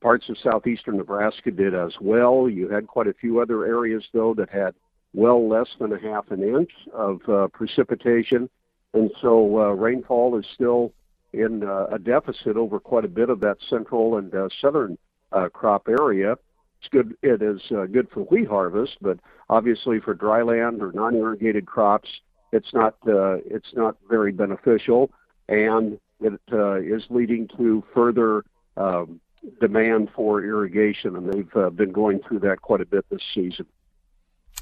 Parts 0.00 0.28
of 0.28 0.36
southeastern 0.38 0.96
Nebraska 0.96 1.50
did 1.50 1.74
as 1.74 1.92
well. 2.00 2.48
You 2.48 2.68
had 2.68 2.86
quite 2.86 3.08
a 3.08 3.14
few 3.14 3.40
other 3.40 3.66
areas, 3.66 4.04
though, 4.12 4.32
that 4.34 4.50
had 4.50 4.74
well 5.12 5.48
less 5.48 5.68
than 5.80 5.92
a 5.92 5.98
half 5.98 6.30
an 6.30 6.42
inch 6.42 6.70
of 6.94 7.20
uh, 7.28 7.48
precipitation. 7.48 8.48
And 8.94 9.10
so 9.20 9.60
uh, 9.60 9.72
rainfall 9.72 10.38
is 10.38 10.46
still 10.54 10.92
in 11.32 11.64
uh, 11.64 11.86
a 11.86 11.98
deficit 11.98 12.56
over 12.56 12.78
quite 12.80 13.04
a 13.04 13.08
bit 13.08 13.28
of 13.28 13.40
that 13.40 13.58
central 13.68 14.16
and 14.16 14.34
uh, 14.34 14.48
southern 14.60 14.96
uh, 15.32 15.48
crop 15.48 15.88
area. 15.88 16.36
It's 16.80 16.88
good. 16.90 17.16
It 17.22 17.42
is 17.42 17.60
uh, 17.70 17.86
good 17.86 18.08
for 18.10 18.20
wheat 18.20 18.48
harvest, 18.48 18.98
but 19.00 19.18
obviously 19.50 20.00
for 20.00 20.14
dryland 20.14 20.80
or 20.80 20.92
non-irrigated 20.92 21.66
crops, 21.66 22.08
it's 22.52 22.72
not. 22.72 22.94
Uh, 23.06 23.38
it's 23.44 23.74
not 23.74 23.96
very 24.08 24.32
beneficial, 24.32 25.10
and 25.48 25.98
it 26.20 26.40
uh, 26.52 26.76
is 26.76 27.02
leading 27.10 27.48
to 27.56 27.82
further 27.92 28.44
um, 28.76 29.20
demand 29.60 30.10
for 30.14 30.42
irrigation, 30.42 31.16
and 31.16 31.32
they've 31.32 31.56
uh, 31.56 31.70
been 31.70 31.92
going 31.92 32.20
through 32.20 32.40
that 32.40 32.62
quite 32.62 32.80
a 32.80 32.86
bit 32.86 33.04
this 33.10 33.22
season. 33.34 33.66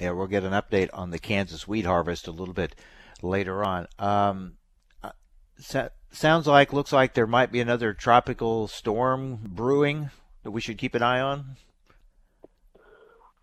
Yeah, 0.01 0.11
we'll 0.11 0.27
get 0.27 0.45
an 0.45 0.53
update 0.53 0.91
on 0.93 1.11
the 1.11 1.19
Kansas 1.19 1.67
wheat 1.67 1.87
harvest 1.87 2.29
a 2.29 2.31
little 2.33 2.55
bit 2.55 2.75
later 3.23 3.65
on. 3.65 3.87
Um, 3.99 4.55
uh, 5.03 5.13
sounds 6.11 6.47
like, 6.47 6.73
looks 6.73 6.93
like 6.93 7.15
there 7.15 7.27
might 7.27 7.51
be 7.51 7.61
another 7.61 7.95
tropical 7.95 8.69
storm 8.69 9.39
brewing 9.43 10.11
that 10.43 10.51
we 10.51 10.61
should 10.61 10.79
keep 10.79 10.95
an 10.95 11.03
eye 11.03 11.21
on. 11.21 11.57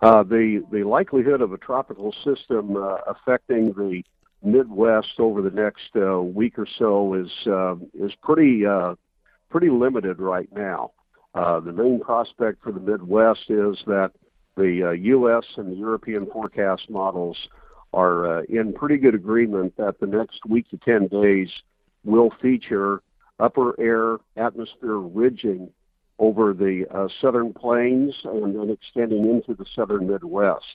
Uh, 0.02 0.22
the 0.22 0.62
the 0.70 0.84
likelihood 0.84 1.42
of 1.42 1.54
a 1.54 1.58
tropical 1.58 2.14
system 2.26 2.76
uh, 2.76 2.98
affecting 3.08 3.68
the 3.72 4.04
Midwest 4.44 5.18
over 5.18 5.42
the 5.42 5.50
next 5.50 5.96
uh, 5.96 6.22
week 6.22 6.60
or 6.60 6.68
so 6.78 7.14
is 7.14 7.32
uh, 7.48 7.76
is 7.94 8.14
pretty 8.22 8.66
uh, 8.66 8.96
pretty 9.50 9.70
limited 9.70 10.20
right 10.20 10.50
now. 10.52 10.92
Uh, 11.34 11.60
the 11.60 11.72
main 11.72 12.00
prospect 12.00 12.62
for 12.62 12.72
the 12.72 12.80
Midwest 12.80 13.50
is 13.50 13.78
that 13.88 14.12
the 14.56 14.90
uh, 14.90 14.92
U.S. 14.92 15.46
and 15.58 15.72
the 15.72 15.76
European 15.76 16.28
forecast 16.28 16.90
models 16.90 17.38
are 17.92 18.40
uh, 18.40 18.44
in 18.50 18.74
pretty 18.74 18.98
good 18.98 19.16
agreement 19.16 19.76
that 19.78 20.00
the 20.00 20.08
next 20.08 20.46
week 20.48 20.70
to 20.70 20.78
10 20.78 21.08
days 21.08 21.50
will 22.04 22.32
feature 22.42 23.02
upper 23.40 23.80
air 23.80 24.18
atmosphere 24.38 24.98
ridging 24.98 25.70
over 26.20 26.54
the 26.54 26.86
uh, 26.94 27.08
southern 27.20 27.54
plains 27.54 28.14
and 28.24 28.56
then 28.56 28.70
extending 28.70 29.30
into 29.30 29.56
the 29.56 29.66
southern 29.76 30.08
Midwest. 30.08 30.66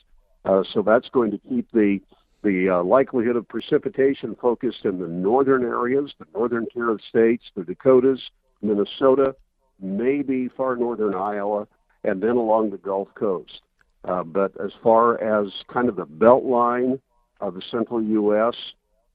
Uh, 0.44 0.62
so 0.72 0.82
that's 0.82 1.08
going 1.10 1.30
to 1.30 1.38
keep 1.48 1.70
the 1.72 2.00
the 2.44 2.68
uh, 2.68 2.84
likelihood 2.84 3.34
of 3.34 3.48
precipitation 3.48 4.36
focused 4.40 4.84
in 4.84 5.00
the 5.00 5.08
northern 5.08 5.64
areas, 5.64 6.12
the 6.20 6.26
northern 6.32 6.66
tier 6.72 6.88
of 6.88 7.00
states, 7.08 7.42
the 7.56 7.64
Dakotas, 7.64 8.20
Minnesota, 8.62 9.34
maybe 9.80 10.48
far 10.48 10.76
northern 10.76 11.14
Iowa, 11.14 11.66
and 12.04 12.22
then 12.22 12.36
along 12.36 12.70
the 12.70 12.78
Gulf 12.78 13.08
Coast. 13.14 13.60
Uh, 14.04 14.22
but 14.22 14.52
as 14.64 14.70
far 14.82 15.20
as 15.20 15.52
kind 15.72 15.88
of 15.88 15.96
the 15.96 16.06
belt 16.06 16.44
line 16.44 17.00
of 17.40 17.54
the 17.54 17.62
central 17.70 18.02
U.S., 18.02 18.54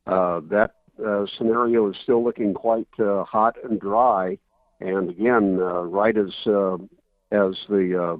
uh, 0.07 0.41
that 0.49 0.75
uh, 1.05 1.25
scenario 1.37 1.89
is 1.89 1.95
still 2.03 2.23
looking 2.23 2.53
quite 2.53 2.87
uh, 2.99 3.23
hot 3.23 3.55
and 3.63 3.79
dry. 3.79 4.37
And 4.79 5.09
again, 5.09 5.59
uh, 5.59 5.83
right 5.83 6.15
as 6.17 6.33
uh, 6.45 6.75
as 7.31 7.55
the 7.69 8.19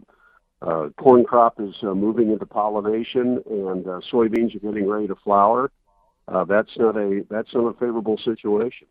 uh, 0.64 0.66
uh, 0.66 0.90
corn 0.98 1.24
crop 1.26 1.60
is 1.60 1.76
uh, 1.84 1.94
moving 1.94 2.32
into 2.32 2.46
pollination 2.46 3.44
and 3.50 3.86
uh, 3.86 4.00
soybeans 4.12 4.56
are 4.56 4.60
getting 4.60 4.88
ready 4.88 5.08
to 5.08 5.16
flower, 5.16 5.70
uh, 6.30 6.46
that's 6.46 6.72
not 6.78 6.96
a 6.96 7.26
that's 7.30 7.54
not 7.54 7.68
a 7.68 7.74
favorable 7.74 8.18
situation. 8.24 8.88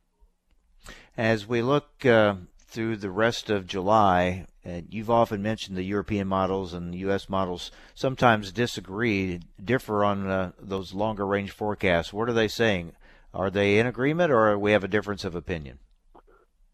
As 1.17 1.47
we 1.47 1.63
look 1.63 2.05
uh, 2.05 2.35
through 2.73 2.97
the 2.97 3.11
rest 3.11 3.51
of 3.51 3.67
July, 3.67 4.47
and 4.65 4.87
you've 4.91 5.11
often 5.11 5.43
mentioned 5.43 5.77
the 5.77 5.83
European 5.83 6.27
models 6.27 6.73
and 6.73 6.93
the 6.93 6.99
U.S. 6.99 7.29
models 7.29 7.71
sometimes 7.95 8.51
disagree, 8.51 9.41
differ 9.63 10.03
on 10.03 10.27
uh, 10.27 10.53
those 10.59 10.95
longer 10.95 11.27
range 11.27 11.51
forecasts. 11.51 12.15
What 12.15 12.31
are 12.31 12.33
they 12.33 12.49
saying? 12.49 12.93
Are 13.35 13.51
they 13.51 13.79
in 13.79 13.87
agreement, 13.87 14.33
or 14.33 14.59
we 14.59 14.73
have 14.73 14.85
a 14.85 14.89
difference 14.89 15.25
of 15.25 15.35
opinion? 15.35 15.81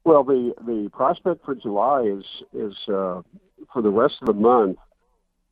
Well, 0.05 0.23
the 0.23 0.55
the 0.65 0.89
prospect 0.93 1.45
for 1.45 1.57
July 1.57 2.03
is 2.03 2.25
is 2.53 2.75
uh, 2.89 3.23
for 3.73 3.83
the 3.83 3.91
rest 3.91 4.17
of 4.21 4.27
the 4.27 4.35
month 4.35 4.79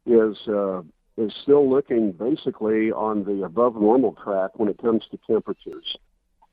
is 0.06 0.36
uh, 0.48 0.82
is 1.16 1.32
still 1.42 1.68
looking 1.68 2.12
basically 2.12 2.92
on 2.92 3.24
the 3.24 3.44
above 3.44 3.74
normal 3.74 4.16
track 4.22 4.52
when 4.54 4.68
it 4.68 4.78
comes 4.78 5.02
to 5.10 5.18
temperatures, 5.26 5.96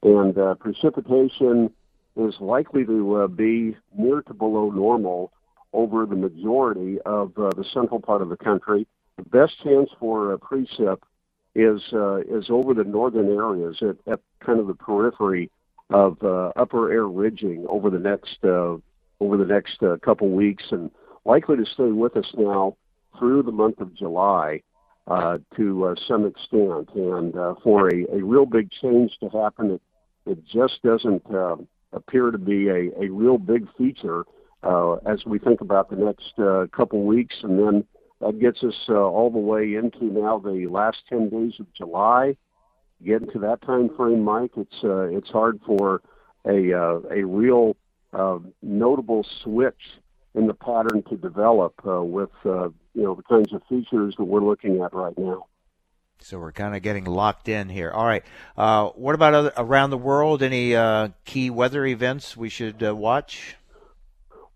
and 0.01 0.37
uh, 0.37 0.55
precipitation 0.55 1.71
is 2.15 2.35
likely 2.39 2.85
to 2.85 3.15
uh, 3.15 3.27
be 3.27 3.75
near 3.97 4.21
to 4.23 4.33
below 4.33 4.69
normal 4.69 5.31
over 5.73 6.05
the 6.05 6.15
majority 6.15 6.99
of 7.05 7.37
uh, 7.37 7.49
the 7.55 7.65
central 7.73 7.99
part 7.99 8.21
of 8.21 8.29
the 8.29 8.37
country. 8.37 8.87
The 9.17 9.23
best 9.23 9.53
chance 9.63 9.89
for 9.99 10.33
a 10.33 10.37
precip 10.37 10.99
is 11.55 11.81
uh, 11.93 12.17
is 12.21 12.49
over 12.49 12.73
the 12.73 12.83
northern 12.83 13.29
areas 13.29 13.77
at, 13.81 14.11
at 14.11 14.19
kind 14.43 14.59
of 14.59 14.67
the 14.67 14.73
periphery 14.75 15.51
of 15.89 16.17
uh, 16.23 16.51
upper 16.55 16.91
air 16.91 17.07
ridging 17.07 17.65
over 17.69 17.89
the 17.89 17.99
next 17.99 18.37
uh, 18.43 18.77
over 19.19 19.37
the 19.37 19.45
next 19.45 19.81
uh, 19.83 19.97
couple 20.03 20.29
weeks, 20.29 20.65
and 20.71 20.89
likely 21.25 21.57
to 21.57 21.65
stay 21.65 21.91
with 21.91 22.17
us 22.17 22.31
now 22.35 22.75
through 23.17 23.43
the 23.43 23.51
month 23.51 23.79
of 23.79 23.95
July 23.95 24.61
uh, 25.07 25.37
to 25.55 25.85
uh, 25.85 25.95
some 26.07 26.25
extent. 26.25 26.89
And 26.95 27.35
uh, 27.35 27.55
for 27.63 27.89
a, 27.89 28.05
a 28.11 28.23
real 28.23 28.45
big 28.45 28.71
change 28.71 29.11
to 29.19 29.29
happen, 29.29 29.71
it, 29.71 29.81
it 30.25 30.45
just 30.45 30.81
doesn't 30.83 31.23
uh, 31.33 31.57
appear 31.93 32.31
to 32.31 32.37
be 32.37 32.67
a, 32.67 32.91
a 32.99 33.09
real 33.09 33.37
big 33.37 33.67
feature 33.77 34.25
uh, 34.63 34.93
as 35.05 35.25
we 35.25 35.39
think 35.39 35.61
about 35.61 35.89
the 35.89 35.95
next 35.95 36.37
uh, 36.39 36.65
couple 36.75 37.03
weeks, 37.03 37.35
and 37.43 37.59
then 37.59 37.83
that 38.21 38.39
gets 38.39 38.63
us 38.63 38.75
uh, 38.89 38.93
all 38.93 39.29
the 39.29 39.37
way 39.37 39.75
into 39.75 40.05
now 40.05 40.39
the 40.39 40.67
last 40.67 40.97
10 41.09 41.29
days 41.29 41.53
of 41.59 41.71
July. 41.73 42.35
Getting 43.05 43.29
to 43.31 43.39
that 43.39 43.61
time 43.63 43.89
frame, 43.97 44.23
Mike, 44.23 44.51
it's 44.55 44.81
uh, 44.81 45.07
it's 45.09 45.29
hard 45.29 45.59
for 45.65 46.01
a 46.45 46.73
uh, 46.73 46.99
a 47.11 47.25
real 47.25 47.75
uh, 48.13 48.39
notable 48.61 49.25
switch 49.43 49.99
in 50.35 50.47
the 50.47 50.53
pattern 50.53 51.03
to 51.09 51.17
develop 51.17 51.73
uh, 51.85 52.01
with 52.01 52.29
uh, 52.45 52.69
you 52.93 53.03
know 53.03 53.13
the 53.13 53.23
kinds 53.23 53.51
of 53.51 53.61
features 53.67 54.15
that 54.17 54.23
we're 54.23 54.43
looking 54.43 54.81
at 54.81 54.93
right 54.93 55.17
now. 55.17 55.47
So 56.23 56.39
we're 56.39 56.53
kind 56.53 56.73
of 56.73 56.81
getting 56.81 57.03
locked 57.03 57.49
in 57.49 57.67
here. 57.67 57.91
All 57.91 58.05
right. 58.05 58.23
Uh, 58.55 58.89
what 58.89 59.13
about 59.13 59.33
other, 59.33 59.53
around 59.57 59.89
the 59.89 59.97
world? 59.97 60.41
Any 60.41 60.73
uh, 60.73 61.09
key 61.25 61.49
weather 61.49 61.85
events 61.85 62.37
we 62.37 62.47
should 62.47 62.81
uh, 62.81 62.95
watch? 62.95 63.57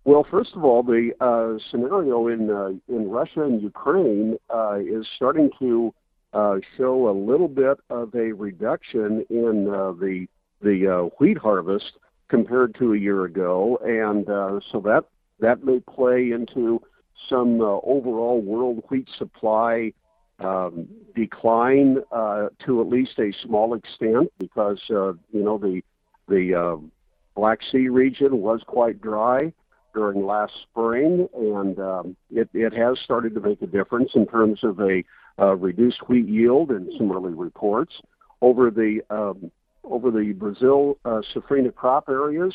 Well, 0.05 0.25
first 0.31 0.55
of 0.55 0.63
all, 0.63 0.81
the 0.81 1.11
uh, 1.19 1.59
scenario 1.69 2.29
in 2.29 2.49
uh, 2.49 2.69
in 2.87 3.09
Russia 3.09 3.43
and 3.43 3.61
Ukraine 3.61 4.37
uh, 4.49 4.77
is 4.79 5.05
starting 5.17 5.49
to 5.59 5.93
show 6.77 7.09
a 7.09 7.11
little 7.11 7.47
bit 7.47 7.79
of 7.89 8.15
a 8.15 8.31
reduction 8.31 9.25
in 9.29 9.65
the 9.65 10.27
the 10.61 11.11
wheat 11.19 11.37
harvest 11.37 11.93
compared 12.29 12.75
to 12.75 12.93
a 12.93 12.97
year 12.97 13.25
ago, 13.25 13.77
and 13.83 14.25
so 14.71 14.79
that 14.85 15.03
that 15.39 15.65
may 15.65 15.81
play 15.81 16.31
into 16.31 16.81
some 17.27 17.59
overall 17.59 18.39
world 18.39 18.83
wheat 18.89 19.09
supply 19.17 19.91
um, 20.39 20.87
decline 21.15 21.97
uh, 22.11 22.47
to 22.65 22.81
at 22.81 22.87
least 22.87 23.17
a 23.19 23.31
small 23.43 23.73
extent 23.73 24.31
because 24.37 24.79
uh, 24.89 25.13
you 25.31 25.43
know 25.43 25.57
the 25.57 25.81
the 26.27 26.53
uh, 26.53 26.77
Black 27.35 27.59
Sea 27.71 27.87
region 27.87 28.39
was 28.39 28.61
quite 28.67 29.01
dry 29.01 29.51
during 29.93 30.25
last 30.25 30.53
spring, 30.69 31.27
and 31.35 31.79
um, 31.79 32.15
it 32.31 32.49
it 32.53 32.73
has 32.73 32.99
started 33.03 33.33
to 33.33 33.41
make 33.41 33.61
a 33.61 33.67
difference 33.67 34.11
in 34.15 34.27
terms 34.27 34.59
of 34.63 34.79
a 34.79 35.03
uh, 35.39 35.55
reduced 35.55 36.07
wheat 36.07 36.27
yield 36.27 36.71
in 36.71 36.91
some 36.97 37.11
early 37.11 37.33
reports 37.33 37.93
over 38.41 38.69
the 38.69 39.01
um, 39.09 39.51
over 39.83 40.11
the 40.11 40.33
Brazil 40.33 40.97
uh, 41.05 41.21
safrinha 41.33 41.73
crop 41.73 42.09
areas. 42.09 42.53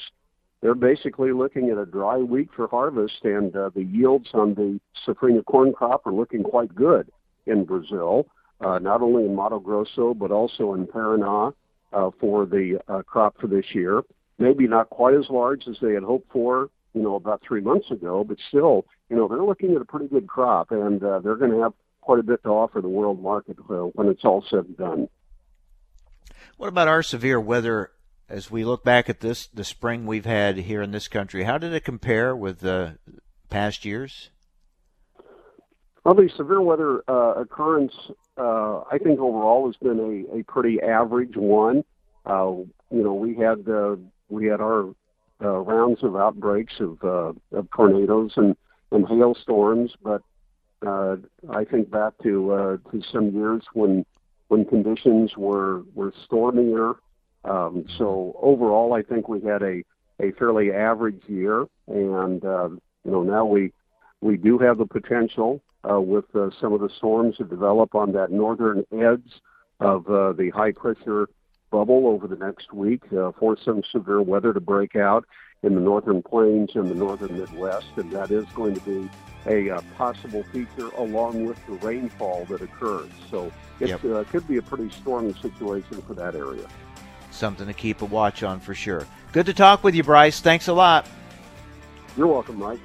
They're 0.61 0.77
basically 0.77 1.33
looking 1.33 1.71
at 1.71 1.79
a 1.79 1.87
dry 1.87 2.19
week 2.19 2.51
for 2.55 2.69
harvest, 2.69 3.25
and 3.25 3.57
uh, 3.57 3.71
the 3.75 3.83
yields 3.83 4.29
on 4.33 4.55
the 4.55 4.79
safrinha 5.05 5.45
corn 5.45 5.73
crop 5.73 6.07
are 6.07 6.13
looking 6.13 6.45
quite 6.45 6.73
good 6.73 7.11
in 7.47 7.65
Brazil, 7.65 8.27
uh, 8.61 8.79
not 8.79 9.03
only 9.03 9.25
in 9.25 9.35
Mato 9.35 9.59
Grosso, 9.59 10.15
but 10.15 10.31
also 10.31 10.75
in 10.75 10.87
Paraná 10.87 11.53
uh, 11.93 12.11
for 12.21 12.47
the 12.47 12.81
uh, 12.89 13.03
crop 13.03 13.37
for 13.41 13.47
this 13.47 13.67
year. 13.75 14.03
Maybe 14.39 14.67
not 14.67 14.91
quite 14.91 15.15
as 15.15 15.29
large 15.29 15.69
as 15.69 15.77
they 15.81 15.93
had 15.95 16.03
hoped 16.03 16.33
for, 16.33 16.71
you 16.95 17.03
know, 17.03 17.15
about 17.15 17.43
three 17.47 17.61
months 17.61 17.91
ago, 17.91 18.25
but 18.25 18.39
still, 18.49 18.87
you 19.09 19.17
know, 19.17 19.29
they're 19.29 19.43
looking 19.43 19.75
at 19.75 19.83
a 19.83 19.85
pretty 19.85 20.09
good 20.09 20.27
crop, 20.27 20.71
and 20.71 21.03
uh, 21.03 21.21
they're 21.21 21.37
going 21.37 21.51
to 21.51 21.61
have 21.61 21.75
quite 22.01 22.19
a 22.19 22.23
bit 22.23 22.43
to 22.43 22.49
offer 22.49 22.81
the 22.81 22.89
world 22.89 23.23
market 23.23 23.57
uh, 23.71 23.75
when 23.95 24.09
it's 24.09 24.25
all 24.25 24.45
said 24.49 24.65
and 24.65 24.77
done. 24.77 25.09
What 26.57 26.69
about 26.69 26.89
our 26.89 27.03
severe 27.03 27.41
weather 27.41 27.91
as 28.29 28.51
we 28.51 28.65
look 28.65 28.85
back 28.85 29.09
at 29.09 29.21
this, 29.21 29.47
the 29.47 29.65
spring 29.65 30.07
we've 30.07 30.25
had 30.25 30.57
here 30.57 30.83
in 30.83 30.91
this 30.91 31.09
country? 31.09 31.45
How 31.45 31.59
did 31.59 31.73
it 31.73 31.85
compare 31.85 32.35
with 32.35 32.61
the 32.61 32.99
past 33.51 33.85
years? 33.85 34.31
Well, 36.05 36.15
the 36.15 36.29
severe 36.37 36.61
weather 36.61 37.03
uh, 37.09 37.35
occurrence, 37.37 37.93
uh, 38.37 38.81
I 38.91 38.99
think 38.99 39.21
overall 39.21 39.67
has 39.67 39.77
been 39.77 40.27
a, 40.31 40.39
a 40.39 40.43
pretty 40.45 40.81
average 40.81 41.37
one. 41.37 41.85
Uh, 42.27 42.55
you 42.91 43.03
know, 43.03 43.15
we 43.15 43.37
had 43.37 43.69
uh, 43.69 43.97
we 44.29 44.47
had 44.47 44.61
our 44.61 44.93
uh, 45.41 45.59
rounds 45.59 46.03
of 46.03 46.17
outbreaks 46.17 46.75
of 46.81 47.03
uh, 47.05 47.33
of 47.57 47.71
tornadoes 47.71 48.33
and 48.37 48.57
and 48.91 49.07
hailstorms, 49.07 49.93
but 50.03 50.23
uh, 50.85 51.17
I 51.51 51.65
think 51.65 51.91
back 51.91 52.15
to 52.25 52.53
uh, 52.53 52.77
to 52.91 53.03
some 53.13 53.31
years 53.31 53.63
when 53.73 54.05
when 54.49 54.65
conditions 54.65 55.37
were 55.37 55.83
were 55.95 56.13
stormier. 56.25 56.95
Um, 57.45 57.87
so 57.99 58.37
overall, 58.41 58.93
I 58.93 59.03
think 59.03 59.29
we 59.29 59.41
had 59.41 59.63
a 59.63 59.83
a 60.21 60.33
fairly 60.33 60.73
average 60.73 61.23
year, 61.29 61.67
and 61.87 62.45
uh, 62.45 62.69
you 63.05 63.11
know 63.11 63.23
now 63.23 63.45
we 63.45 63.73
we 64.21 64.37
do 64.37 64.59
have 64.59 64.79
the 64.79 64.87
potential 64.87 65.61
uh, 65.91 66.01
with 66.01 66.25
uh, 66.35 66.51
some 66.61 66.73
of 66.73 66.81
the 66.81 66.91
storms 66.97 67.37
that 67.39 67.51
develop 67.51 67.95
on 67.95 68.13
that 68.13 68.31
northern 68.31 68.85
edge 68.93 69.41
of 69.81 70.09
uh, 70.09 70.33
the 70.33 70.51
high 70.51 70.73
pressure 70.73 71.29
bubble 71.71 72.07
over 72.07 72.29
the 72.29 72.37
next 72.37 72.73
week 72.73 73.03
uh, 73.13 73.33
for 73.39 73.57
some 73.65 73.83
severe 73.91 74.23
weather 74.23 74.53
to 74.53 74.61
break 74.61 74.95
out 74.95 75.25
in 75.63 75.75
the 75.75 75.81
northern 75.81 76.23
plains 76.23 76.71
and 76.75 76.91
the 76.91 76.95
northern 76.95 77.39
Midwest, 77.39 77.87
and 77.97 78.11
that 78.13 78.31
is 78.31 78.45
going 78.55 78.75
to 78.75 78.81
be 78.81 79.09
a 79.47 79.71
uh, 79.71 79.81
possible 79.97 80.45
feature 80.53 80.89
along 80.97 81.47
with 81.47 81.59
the 81.67 81.73
rainfall 81.87 82.45
that 82.47 82.61
occurs. 82.61 83.11
So 83.31 83.51
it 83.81 83.89
yep. 83.89 84.05
uh, 84.05 84.25
could 84.25 84.47
be 84.47 84.59
a 84.59 84.63
pretty 84.63 84.91
stormy 84.91 85.35
situation 85.35 86.03
for 86.03 86.15
that 86.15 86.35
area. 86.35 86.67
Something 87.31 87.67
to 87.67 87.73
keep 87.73 88.03
a 88.03 88.05
watch 88.05 88.43
on 88.43 88.61
for 88.61 88.75
sure. 88.75 89.07
Good 89.33 89.47
to 89.47 89.55
talk 89.55 89.83
with 89.83 89.95
you, 89.95 90.03
Bryce. 90.03 90.41
Thanks 90.41 90.69
a 90.69 90.73
lot. 90.73 91.07
You're 92.17 92.27
welcome, 92.27 92.59
Mike. 92.59 92.81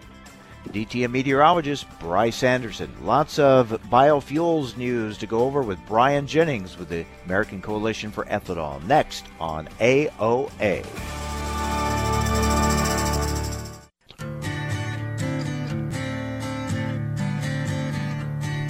DTN 0.69 1.11
meteorologist 1.11 1.87
Bryce 1.99 2.43
Anderson. 2.43 2.91
Lots 3.01 3.39
of 3.39 3.69
biofuels 3.89 4.77
news 4.77 5.17
to 5.19 5.27
go 5.27 5.39
over 5.39 5.61
with 5.61 5.79
Brian 5.87 6.27
Jennings 6.27 6.77
with 6.77 6.89
the 6.89 7.05
American 7.25 7.61
Coalition 7.61 8.11
for 8.11 8.25
Ethanol 8.25 8.83
next 8.85 9.25
on 9.39 9.67
AOA. 9.79 10.85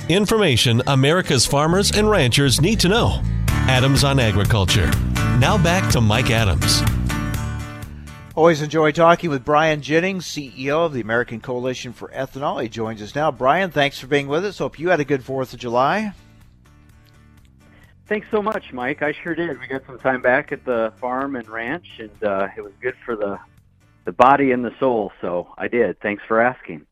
Information 0.10 0.82
America's 0.88 1.46
farmers 1.46 1.92
and 1.92 2.10
ranchers 2.10 2.62
need 2.62 2.80
to 2.80 2.88
know. 2.88 3.22
Adams 3.50 4.06
on 4.06 4.20
Agriculture. 4.20 4.90
Now 5.40 5.62
back 5.62 5.92
to 5.92 6.00
Mike 6.00 6.32
Adams. 6.32 6.82
Always 8.38 8.62
enjoy 8.62 8.92
talking 8.92 9.32
with 9.32 9.44
Brian 9.44 9.82
Jennings, 9.82 10.28
CEO 10.28 10.86
of 10.86 10.94
the 10.94 11.02
American 11.02 11.42
Coalition 11.42 11.92
for 11.92 12.10
Ethanol. 12.10 12.62
He 12.62 12.70
joins 12.70 13.02
us 13.02 13.16
now. 13.16 13.32
Brian, 13.32 13.72
thanks 13.72 14.00
for 14.00 14.06
being 14.06 14.28
with 14.28 14.46
us. 14.46 14.60
Hope 14.60 14.78
you 14.78 14.90
had 14.90 15.00
a 15.00 15.06
good 15.06 15.24
4th 15.24 15.54
of 15.54 15.60
July. 15.60 16.14
Thanks 18.06 18.28
so 18.30 18.44
much, 18.44 18.72
Mike. 18.72 19.02
I 19.02 19.12
sure 19.24 19.34
did. 19.34 19.60
We 19.60 19.66
got 19.66 19.88
some 19.88 19.98
time 19.98 20.22
back 20.22 20.52
at 20.52 20.64
the 20.66 20.94
farm 21.02 21.36
and 21.36 21.50
ranch, 21.50 21.88
and 21.98 22.24
uh, 22.24 22.50
it 22.56 22.62
was 22.62 22.74
good 22.80 22.94
for 23.04 23.16
the 23.16 23.40
the 24.06 24.12
body 24.12 24.52
and 24.52 24.64
the 24.64 24.72
soul. 24.80 25.12
So 25.20 25.52
I 25.58 25.68
did. 25.68 26.00
Thanks 26.00 26.22
for 26.28 26.40
asking. 26.40 26.86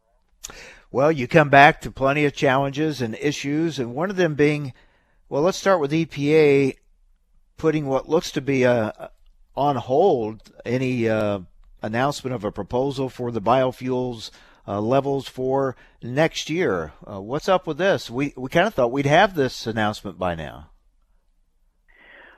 Well, 0.92 1.12
you 1.12 1.28
come 1.28 1.50
back 1.50 1.80
to 1.82 1.92
plenty 1.92 2.26
of 2.26 2.34
challenges 2.34 3.04
and 3.04 3.14
issues, 3.22 3.78
and 3.78 3.94
one 3.94 4.10
of 4.10 4.16
them 4.16 4.34
being, 4.34 4.74
well, 5.30 5.44
let's 5.44 5.60
start 5.60 5.80
with 5.80 5.92
EPA 5.92 6.78
putting 7.56 7.86
what 7.86 8.10
looks 8.10 8.32
to 8.32 8.42
be 8.42 8.64
a 8.64 9.12
on 9.56 9.76
hold 9.76 10.52
any 10.66 11.08
uh, 11.08 11.40
announcement 11.82 12.34
of 12.34 12.44
a 12.44 12.52
proposal 12.52 13.10
for 13.10 13.32
the 13.32 13.42
biofuels 13.42 14.32
uh, 14.68 14.82
levels 14.82 15.28
for 15.28 15.76
next 16.02 16.50
year. 16.50 16.94
Uh, 17.08 17.22
what's 17.22 17.48
up 17.48 17.68
with 17.68 17.78
this? 17.78 18.10
We 18.10 18.34
we 18.36 18.50
kind 18.50 18.68
of 18.68 18.74
thought 18.74 18.92
we'd 18.92 19.06
have 19.06 19.36
this 19.36 19.68
announcement 19.68 20.18
by 20.18 20.36
now. 20.36 20.70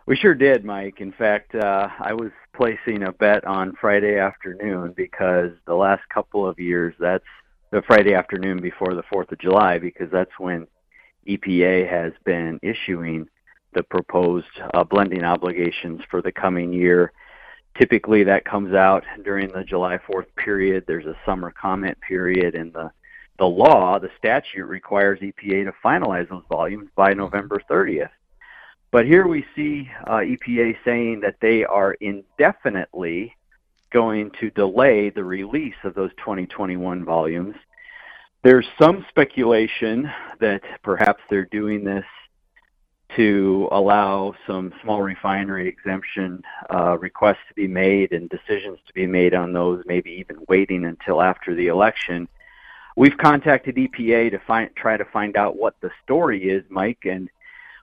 We 0.06 0.15
sure 0.15 0.36
did, 0.36 0.63
Mike. 0.63 1.01
In 1.01 1.12
fact, 1.12 1.53
uh, 1.53 1.89
I 1.99 2.13
was 2.13 2.32
placing 2.56 3.03
a 3.03 3.12
bet 3.12 3.45
on 3.45 3.75
Friday 3.80 4.17
afternoon 4.17 4.93
because 4.95 5.51
the 5.65 5.75
last 5.75 6.01
couple 6.08 6.47
of 6.47 6.60
years, 6.60 6.95
that's 6.97 7.25
the 7.71 7.82
Friday 7.82 8.13
afternoon 8.13 8.62
before 8.62 8.93
the 8.93 9.03
4th 9.03 9.34
of 9.34 9.39
July, 9.39 9.80
because 9.80 10.10
that's 10.10 10.32
when 10.39 10.65
EPA 11.27 11.89
has 11.89 12.13
been 12.23 12.58
issuing 12.63 13.27
the 13.73 13.84
proposed 13.84 14.47
uh, 14.73 14.84
blending 14.84 15.23
obligations 15.23 16.01
for 16.10 16.21
the 16.21 16.32
coming 16.32 16.73
year. 16.73 17.12
Typically, 17.77 18.23
that 18.23 18.45
comes 18.45 18.73
out 18.73 19.03
during 19.23 19.51
the 19.51 19.63
July 19.63 19.97
4th 19.97 20.27
period. 20.36 20.84
There's 20.88 21.06
a 21.06 21.17
summer 21.25 21.51
comment 21.51 21.97
period, 22.01 22.56
and 22.56 22.73
the 22.73 22.91
the 23.38 23.45
law, 23.45 23.99
the 23.99 24.10
statute 24.17 24.65
requires 24.65 25.19
EPA 25.19 25.65
to 25.65 25.73
finalize 25.86 26.27
those 26.27 26.43
volumes 26.49 26.89
by 26.95 27.13
November 27.13 27.62
30th. 27.69 28.10
But 28.91 29.06
here 29.06 29.27
we 29.27 29.45
see 29.56 29.89
uh, 30.08 30.21
EPA 30.21 30.77
saying 30.84 31.19
that 31.21 31.36
they 31.39 31.63
are 31.63 31.93
indefinitely 32.01 33.36
going 33.91 34.32
to 34.39 34.49
delay 34.51 35.10
the 35.10 35.23
release 35.23 35.75
of 35.84 35.93
those 35.93 36.12
2021 36.17 37.06
volumes. 37.06 37.56
There's 38.43 38.65
some 38.82 39.06
speculation 39.10 40.10
that 40.39 40.62
perhaps 40.84 41.21
they're 41.30 41.45
doing 41.45 41.84
this 41.84 42.06
to 43.17 43.67
allow 43.71 44.36
some 44.45 44.71
small 44.82 45.01
refinery 45.01 45.67
exemption 45.67 46.43
uh, 46.73 46.97
requests 46.99 47.45
to 47.47 47.53
be 47.56 47.67
made 47.67 48.12
and 48.12 48.30
decisions 48.30 48.77
to 48.86 48.93
be 48.93 49.08
made 49.08 49.34
on 49.34 49.51
those, 49.51 49.84
maybe 49.88 50.12
even 50.12 50.38
waiting 50.47 50.86
until 50.86 51.21
after 51.21 51.56
the 51.56 51.67
election. 51.67 52.27
We've 52.95 53.17
contacted 53.17 53.75
EPA 53.75 54.32
to 54.32 54.39
find, 54.39 54.69
try 54.75 54.97
to 54.97 55.06
find 55.06 55.36
out 55.36 55.58
what 55.58 55.75
the 55.82 55.89
story 56.03 56.49
is, 56.49 56.63
Mike, 56.69 57.06
and 57.06 57.30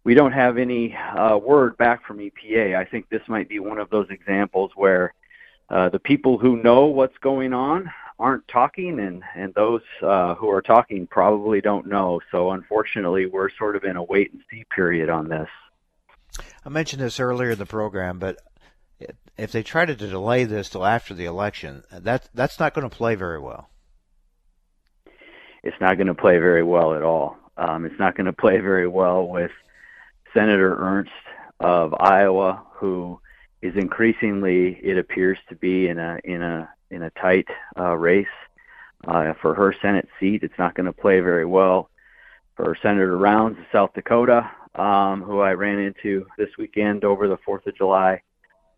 we 0.04 0.14
don't 0.14 0.32
have 0.32 0.56
any 0.56 0.94
uh, 0.94 1.36
word 1.36 1.76
back 1.76 2.06
from 2.06 2.18
EPA. 2.18 2.76
I 2.76 2.84
think 2.84 3.08
this 3.08 3.22
might 3.26 3.48
be 3.48 3.58
one 3.58 3.78
of 3.78 3.90
those 3.90 4.06
examples 4.10 4.70
where 4.76 5.14
uh, 5.68 5.88
the 5.88 5.98
people 5.98 6.38
who 6.38 6.62
know 6.62 6.86
what's 6.86 7.18
going 7.18 7.52
on 7.52 7.90
aren't 8.18 8.46
talking, 8.48 9.00
and 9.00 9.22
and 9.34 9.54
those 9.54 9.82
uh, 10.02 10.34
who 10.34 10.50
are 10.50 10.62
talking 10.62 11.06
probably 11.06 11.60
don't 11.60 11.86
know. 11.86 12.20
So 12.30 12.50
unfortunately, 12.50 13.26
we're 13.26 13.50
sort 13.50 13.76
of 13.76 13.84
in 13.84 13.96
a 13.96 14.02
wait 14.02 14.32
and 14.32 14.42
see 14.50 14.64
period 14.74 15.08
on 15.08 15.28
this. 15.28 15.48
I 16.64 16.68
mentioned 16.68 17.02
this 17.02 17.20
earlier 17.20 17.52
in 17.52 17.58
the 17.58 17.66
program, 17.66 18.18
but 18.18 18.38
if 19.36 19.52
they 19.52 19.62
try 19.62 19.84
to 19.84 19.94
delay 19.94 20.44
this 20.44 20.68
till 20.68 20.84
after 20.84 21.14
the 21.14 21.24
election, 21.24 21.82
that 21.90 22.28
that's 22.34 22.58
not 22.58 22.74
going 22.74 22.88
to 22.88 22.94
play 22.94 23.14
very 23.14 23.40
well. 23.40 23.68
It's 25.62 25.80
not 25.80 25.96
going 25.96 26.08
to 26.08 26.14
play 26.14 26.38
very 26.38 26.62
well 26.62 26.94
at 26.94 27.02
all. 27.02 27.36
Um, 27.56 27.86
it's 27.86 27.98
not 27.98 28.16
going 28.16 28.26
to 28.26 28.32
play 28.32 28.58
very 28.58 28.86
well 28.88 29.26
with 29.26 29.50
Senator 30.34 30.76
Ernst 30.78 31.10
of 31.60 31.94
Iowa, 31.94 32.62
who 32.74 33.20
is 33.64 33.74
increasingly, 33.76 34.78
it 34.82 34.98
appears 34.98 35.38
to 35.48 35.56
be 35.56 35.88
in 35.88 35.98
a 35.98 36.18
in 36.22 36.42
a 36.42 36.68
in 36.90 37.02
a 37.02 37.10
tight 37.10 37.46
uh, 37.78 37.96
race 37.96 38.26
uh, 39.08 39.32
for 39.40 39.54
her 39.54 39.74
Senate 39.80 40.06
seat. 40.20 40.42
It's 40.42 40.58
not 40.58 40.74
going 40.74 40.84
to 40.84 40.92
play 40.92 41.20
very 41.20 41.46
well 41.46 41.88
for 42.56 42.76
Senator 42.82 43.16
Rounds 43.16 43.58
of 43.58 43.64
South 43.72 43.94
Dakota, 43.94 44.50
um, 44.74 45.22
who 45.22 45.40
I 45.40 45.52
ran 45.52 45.78
into 45.78 46.26
this 46.36 46.50
weekend 46.58 47.04
over 47.04 47.26
the 47.26 47.38
Fourth 47.38 47.66
of 47.66 47.74
July, 47.74 48.20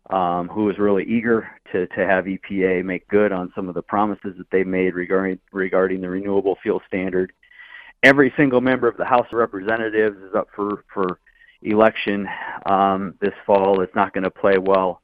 um, 0.09 0.47
who 0.47 0.63
was 0.63 0.79
really 0.79 1.03
eager 1.03 1.49
to 1.73 1.85
to 1.87 2.07
have 2.07 2.23
EPA 2.23 2.85
make 2.85 3.05
good 3.09 3.33
on 3.33 3.51
some 3.53 3.67
of 3.67 3.75
the 3.75 3.81
promises 3.81 4.35
that 4.37 4.49
they 4.51 4.63
made 4.63 4.95
regarding 4.95 5.37
regarding 5.51 5.99
the 5.99 6.09
renewable 6.09 6.57
fuel 6.63 6.81
standard. 6.87 7.33
Every 8.03 8.33
single 8.37 8.61
member 8.61 8.87
of 8.87 8.95
the 8.95 9.03
House 9.03 9.27
of 9.33 9.37
Representatives 9.37 10.15
is 10.23 10.33
up 10.33 10.47
for 10.55 10.85
for 10.93 11.19
election 11.61 12.27
um, 12.65 13.15
this 13.19 13.33
fall 13.45 13.81
is 13.81 13.89
not 13.95 14.13
going 14.13 14.23
to 14.23 14.31
play 14.31 14.57
well 14.57 15.01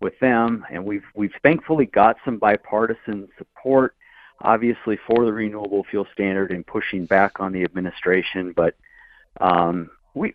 with 0.00 0.18
them, 0.20 0.64
and 0.70 0.84
we've 0.84 1.04
we've 1.14 1.34
thankfully 1.42 1.86
got 1.86 2.16
some 2.24 2.38
bipartisan 2.38 3.28
support, 3.38 3.94
obviously 4.40 4.98
for 5.06 5.24
the 5.24 5.32
renewable 5.32 5.84
fuel 5.90 6.06
standard 6.12 6.50
and 6.50 6.66
pushing 6.66 7.06
back 7.06 7.40
on 7.40 7.52
the 7.52 7.62
administration, 7.62 8.52
but 8.54 8.74
um, 9.40 9.90
we 10.14 10.34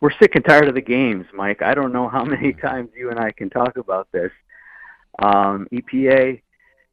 we're 0.00 0.12
sick 0.20 0.34
and 0.34 0.44
tired 0.44 0.68
of 0.68 0.74
the 0.74 0.80
games, 0.80 1.26
Mike. 1.34 1.62
I 1.62 1.74
don't 1.74 1.92
know 1.92 2.08
how 2.08 2.24
many 2.24 2.52
times 2.52 2.90
you 2.96 3.10
and 3.10 3.18
I 3.18 3.32
can 3.32 3.50
talk 3.50 3.76
about 3.76 4.08
this. 4.12 4.30
Um, 5.18 5.68
EPA 5.72 6.40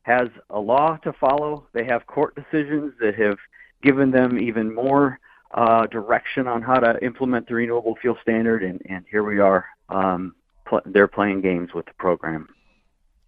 has 0.04 0.30
a 0.50 0.60
law 0.60 0.98
to 0.98 1.14
follow. 1.14 1.68
They 1.74 1.86
have 1.86 2.06
court 2.08 2.36
decisions 2.36 2.94
that 3.00 3.16
have 3.16 3.38
given 3.82 4.12
them 4.12 4.40
even 4.40 4.74
more 4.74 5.20
uh, 5.52 5.88
direction 5.88 6.48
on 6.48 6.62
how 6.62 6.80
to 6.80 7.04
implement 7.04 7.48
the 7.48 7.56
renewable 7.56 7.96
fuel 7.96 8.18
standard, 8.22 8.64
and, 8.64 8.82
and 8.88 9.06
here 9.10 9.24
we 9.24 9.40
are. 9.40 9.66
Um, 9.90 10.36
pl- 10.66 10.82
they're 10.86 11.08
playing 11.08 11.42
games 11.42 11.74
with 11.74 11.86
the 11.86 11.94
program. 11.98 12.48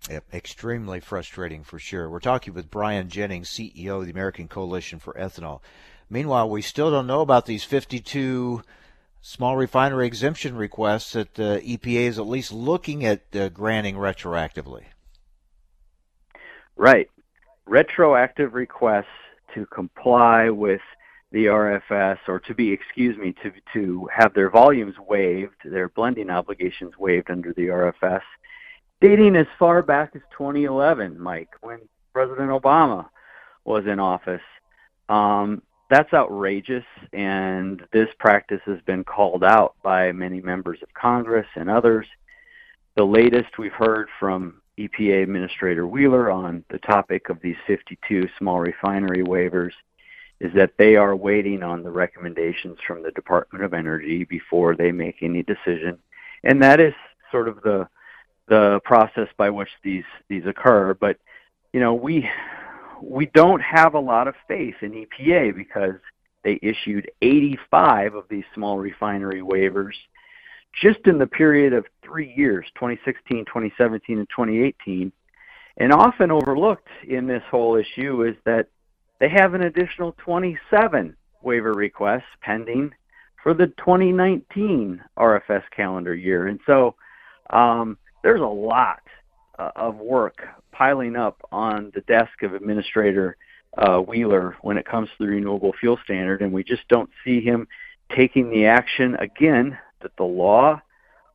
Yep, 0.09 0.25
extremely 0.33 0.99
frustrating 0.99 1.63
for 1.63 1.77
sure. 1.77 2.09
We're 2.09 2.19
talking 2.19 2.53
with 2.53 2.71
Brian 2.71 3.09
Jennings, 3.09 3.49
CEO 3.49 3.99
of 3.99 4.05
the 4.05 4.11
American 4.11 4.47
Coalition 4.47 4.99
for 4.99 5.13
Ethanol. 5.13 5.61
Meanwhile, 6.09 6.49
we 6.49 6.61
still 6.61 6.91
don't 6.91 7.07
know 7.07 7.21
about 7.21 7.45
these 7.45 7.63
52 7.63 8.63
small 9.21 9.55
refinery 9.55 10.07
exemption 10.07 10.55
requests 10.55 11.13
that 11.13 11.35
the 11.35 11.61
EPA 11.63 12.07
is 12.07 12.19
at 12.19 12.27
least 12.27 12.51
looking 12.51 13.05
at 13.05 13.21
uh, 13.35 13.49
granting 13.49 13.95
retroactively. 13.95 14.85
Right. 16.75 17.09
Retroactive 17.67 18.55
requests 18.55 19.05
to 19.53 19.67
comply 19.67 20.49
with 20.49 20.81
the 21.31 21.45
RFS 21.45 22.17
or 22.27 22.39
to 22.41 22.53
be, 22.53 22.71
excuse 22.71 23.17
me, 23.17 23.33
to, 23.43 23.51
to 23.73 24.07
have 24.13 24.33
their 24.33 24.49
volumes 24.49 24.95
waived, 25.07 25.55
their 25.63 25.89
blending 25.89 26.29
obligations 26.29 26.97
waived 26.97 27.31
under 27.31 27.53
the 27.53 27.67
RFS, 27.67 28.21
dating 28.99 29.35
as 29.35 29.47
far 29.57 29.81
back 29.81 30.11
as 30.15 30.21
2011, 30.37 31.19
Mike, 31.19 31.49
when 31.61 31.79
President 32.13 32.49
Obama 32.49 33.07
was 33.63 33.85
in 33.85 33.99
office. 33.99 34.41
Um, 35.07 35.61
that's 35.89 36.13
outrageous, 36.13 36.85
and 37.13 37.81
this 37.91 38.07
practice 38.19 38.61
has 38.65 38.79
been 38.85 39.03
called 39.03 39.43
out 39.43 39.75
by 39.83 40.11
many 40.11 40.41
members 40.41 40.79
of 40.81 40.93
Congress 40.93 41.47
and 41.55 41.69
others. 41.69 42.07
The 42.95 43.03
latest 43.05 43.57
we've 43.57 43.73
heard 43.73 44.07
from 44.19 44.61
EPA 44.77 45.23
Administrator 45.23 45.87
Wheeler 45.87 46.31
on 46.31 46.63
the 46.69 46.79
topic 46.79 47.29
of 47.29 47.39
these 47.41 47.57
52 47.67 48.27
small 48.37 48.59
refinery 48.59 49.23
waivers 49.23 49.71
is 50.41 50.51
that 50.55 50.73
they 50.77 50.95
are 50.95 51.15
waiting 51.15 51.61
on 51.61 51.83
the 51.83 51.91
recommendations 51.91 52.79
from 52.85 53.03
the 53.03 53.11
Department 53.11 53.63
of 53.63 53.75
Energy 53.75 54.23
before 54.23 54.75
they 54.75 54.91
make 54.91 55.17
any 55.21 55.43
decision, 55.43 55.99
and 56.43 56.61
that 56.63 56.79
is 56.79 56.93
sort 57.31 57.47
of 57.47 57.61
the 57.61 57.87
the 58.47 58.81
process 58.83 59.27
by 59.37 59.51
which 59.51 59.69
these 59.83 60.03
these 60.29 60.45
occur. 60.47 60.95
But 60.95 61.17
you 61.73 61.79
know, 61.79 61.93
we 61.93 62.27
we 63.03 63.27
don't 63.27 63.61
have 63.61 63.93
a 63.93 63.99
lot 63.99 64.27
of 64.27 64.33
faith 64.47 64.75
in 64.81 65.05
EPA 65.05 65.55
because 65.55 65.99
they 66.43 66.59
issued 66.63 67.11
85 67.21 68.15
of 68.15 68.25
these 68.27 68.43
small 68.55 68.79
refinery 68.79 69.41
waivers 69.41 69.93
just 70.81 71.05
in 71.05 71.19
the 71.19 71.27
period 71.27 71.73
of 71.73 71.85
three 72.03 72.33
years 72.35 72.65
2016 72.75 73.45
2017 73.45 74.17
and 74.17 74.29
2018 74.29 75.11
and 75.77 75.93
often 75.93 76.31
overlooked 76.31 76.87
in 77.07 77.27
this 77.27 77.43
whole 77.51 77.75
issue 77.75 78.23
is 78.23 78.35
that 78.45 78.67
they 79.21 79.29
have 79.29 79.53
an 79.53 79.61
additional 79.61 80.13
27 80.17 81.15
waiver 81.43 81.73
requests 81.73 82.23
pending 82.41 82.91
for 83.43 83.53
the 83.53 83.67
2019 83.67 84.99
RFS 85.15 85.61
calendar 85.69 86.15
year. 86.15 86.47
And 86.47 86.59
so 86.65 86.95
um, 87.51 87.99
there's 88.23 88.41
a 88.41 88.45
lot 88.45 89.03
uh, 89.59 89.69
of 89.75 89.97
work 89.97 90.41
piling 90.71 91.15
up 91.15 91.39
on 91.51 91.91
the 91.93 92.01
desk 92.01 92.41
of 92.41 92.55
Administrator 92.55 93.37
uh, 93.77 93.99
Wheeler 93.99 94.57
when 94.61 94.79
it 94.79 94.87
comes 94.87 95.07
to 95.09 95.15
the 95.19 95.27
renewable 95.27 95.73
fuel 95.79 95.99
standard, 96.03 96.41
and 96.41 96.51
we 96.51 96.63
just 96.63 96.87
don't 96.87 97.09
see 97.23 97.41
him 97.41 97.67
taking 98.15 98.49
the 98.49 98.65
action 98.65 99.15
again 99.15 99.77
that 100.01 100.17
the 100.17 100.23
law 100.23 100.81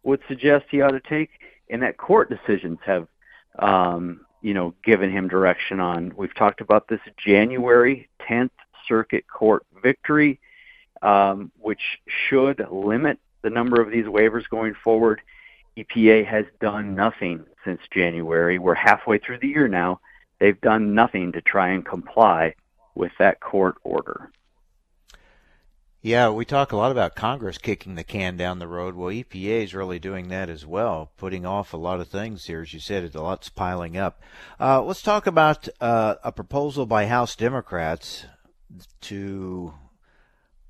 would 0.03 0.21
suggest 0.27 0.65
he 0.71 0.81
ought 0.81 0.91
to 0.91 1.01
take, 1.01 1.31
and 1.71 1.83
that 1.83 1.99
court 1.99 2.29
decisions 2.29 2.79
have 2.85 3.07
um, 3.61 4.26
you 4.47 4.55
know, 4.55 4.73
given 4.85 5.11
him 5.11 5.27
direction 5.27 5.81
on. 5.81 6.13
We've 6.17 6.33
talked 6.33 6.61
about 6.61 6.87
this 6.87 7.01
January 7.17 8.09
10th 8.31 8.53
Circuit 8.87 9.27
Court 9.27 9.67
victory, 9.83 10.39
um, 11.03 11.51
which 11.59 11.99
should 12.07 12.65
limit 12.71 13.19
the 13.43 13.51
number 13.51 13.83
of 13.83 13.91
these 13.91 14.05
waivers 14.05 14.49
going 14.49 14.75
forward. 14.85 15.21
EPA 15.77 16.25
has 16.27 16.45
done 16.61 16.95
nothing 16.95 17.45
since 17.65 17.81
January. 17.91 18.61
We're 18.61 18.75
halfway 18.75 19.19
through 19.19 19.41
the 19.41 19.49
year 19.49 19.67
now. 19.67 19.99
They've 20.39 20.61
done 20.61 20.95
nothing 20.95 21.33
to 21.33 21.41
try 21.41 21.71
and 21.71 21.85
comply 21.85 22.55
with 22.95 23.11
that 23.19 23.41
court 23.41 23.75
order. 23.83 24.31
Yeah, 26.07 26.31
we 26.31 26.45
talk 26.45 26.71
a 26.71 26.77
lot 26.77 26.93
about 26.93 27.17
Congress 27.17 27.59
kicking 27.59 27.97
the 27.97 28.05
can 28.05 28.37
down 28.37 28.61
the 28.61 28.69
road. 28.69 28.95
Well, 28.95 29.13
EPA 29.13 29.65
is 29.65 29.75
really 29.75 29.99
doing 29.99 30.29
that 30.29 30.49
as 30.49 30.65
well, 30.65 31.11
putting 31.17 31.45
off 31.45 31.73
a 31.73 31.77
lot 31.77 31.99
of 31.99 32.07
things 32.07 32.45
here. 32.45 32.61
As 32.61 32.73
you 32.73 32.79
said, 32.79 33.13
a 33.13 33.21
lot's 33.21 33.49
piling 33.49 33.97
up. 33.97 34.23
Uh, 34.61 34.85
let's 34.85 35.03
talk 35.03 35.27
about 35.27 35.69
uh, 35.81 36.15
a 36.23 36.31
proposal 36.31 36.87
by 36.87 37.07
House 37.07 37.35
Democrats 37.35 38.25
to 39.01 39.75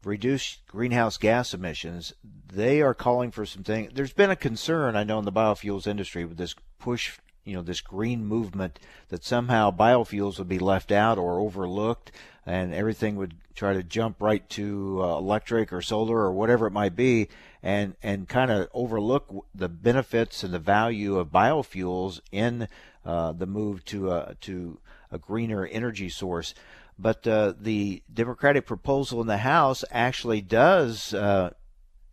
reduce 0.03 0.57
greenhouse 0.69 1.19
gas 1.19 1.53
emissions. 1.53 2.15
They 2.25 2.81
are 2.81 2.95
calling 2.95 3.31
for 3.31 3.45
some 3.45 3.63
things. 3.63 3.93
There's 3.93 4.15
been 4.15 4.31
a 4.31 4.37
concern, 4.37 4.97
I 4.97 5.05
know, 5.05 5.19
in 5.19 5.27
the 5.27 5.33
biofuels 5.33 5.87
industry 5.87 6.25
with 6.25 6.39
this 6.39 6.55
push 6.79 7.19
you 7.45 7.55
know 7.55 7.63
this 7.63 7.81
green 7.81 8.27
movement 8.27 8.79
that 9.09 9.25
somehow 9.25 9.71
biofuels 9.71 10.39
would 10.39 10.49
be 10.49 10.59
left 10.59 10.91
out 10.91 11.17
or 11.17 11.39
overlooked 11.39 12.11
and 12.47 12.73
everything 12.73 13.17
would 13.17 13.35
try 13.55 13.73
to 13.73 13.83
jump 13.83 14.23
right 14.23 14.49
to 14.51 15.03
uh, 15.03 15.19
electric 15.19 15.73
or 15.73 15.83
solar 15.83 16.19
or 16.19 16.33
whatever 16.33 16.67
it 16.67 16.73
might 16.73 16.95
be 16.95 17.29
and 17.63 17.97
and 18.03 18.29
kind 18.29 18.51
of 18.51 18.69
overlook 18.73 19.47
the 19.55 19.69
benefits 19.69 20.45
and 20.45 20.55
the 20.55 20.59
value 20.59 21.19
of 21.19 21.29
biofuels 21.29 22.21
in 22.31 22.69
uh, 23.05 23.33
the 23.33 23.47
move 23.47 23.85
to 23.85 24.11
a 24.13 24.37
to 24.41 24.79
a 25.11 25.19
greener 25.19 25.67
energy 25.67 26.09
source 26.09 26.55
but 26.99 27.27
uh, 27.27 27.53
the 27.61 28.03
democratic 28.13 28.67
proposal 28.67 29.21
in 29.21 29.27
the 29.27 29.39
house 29.39 29.85
actually 29.91 30.41
does 30.41 31.13
uh, 31.13 31.51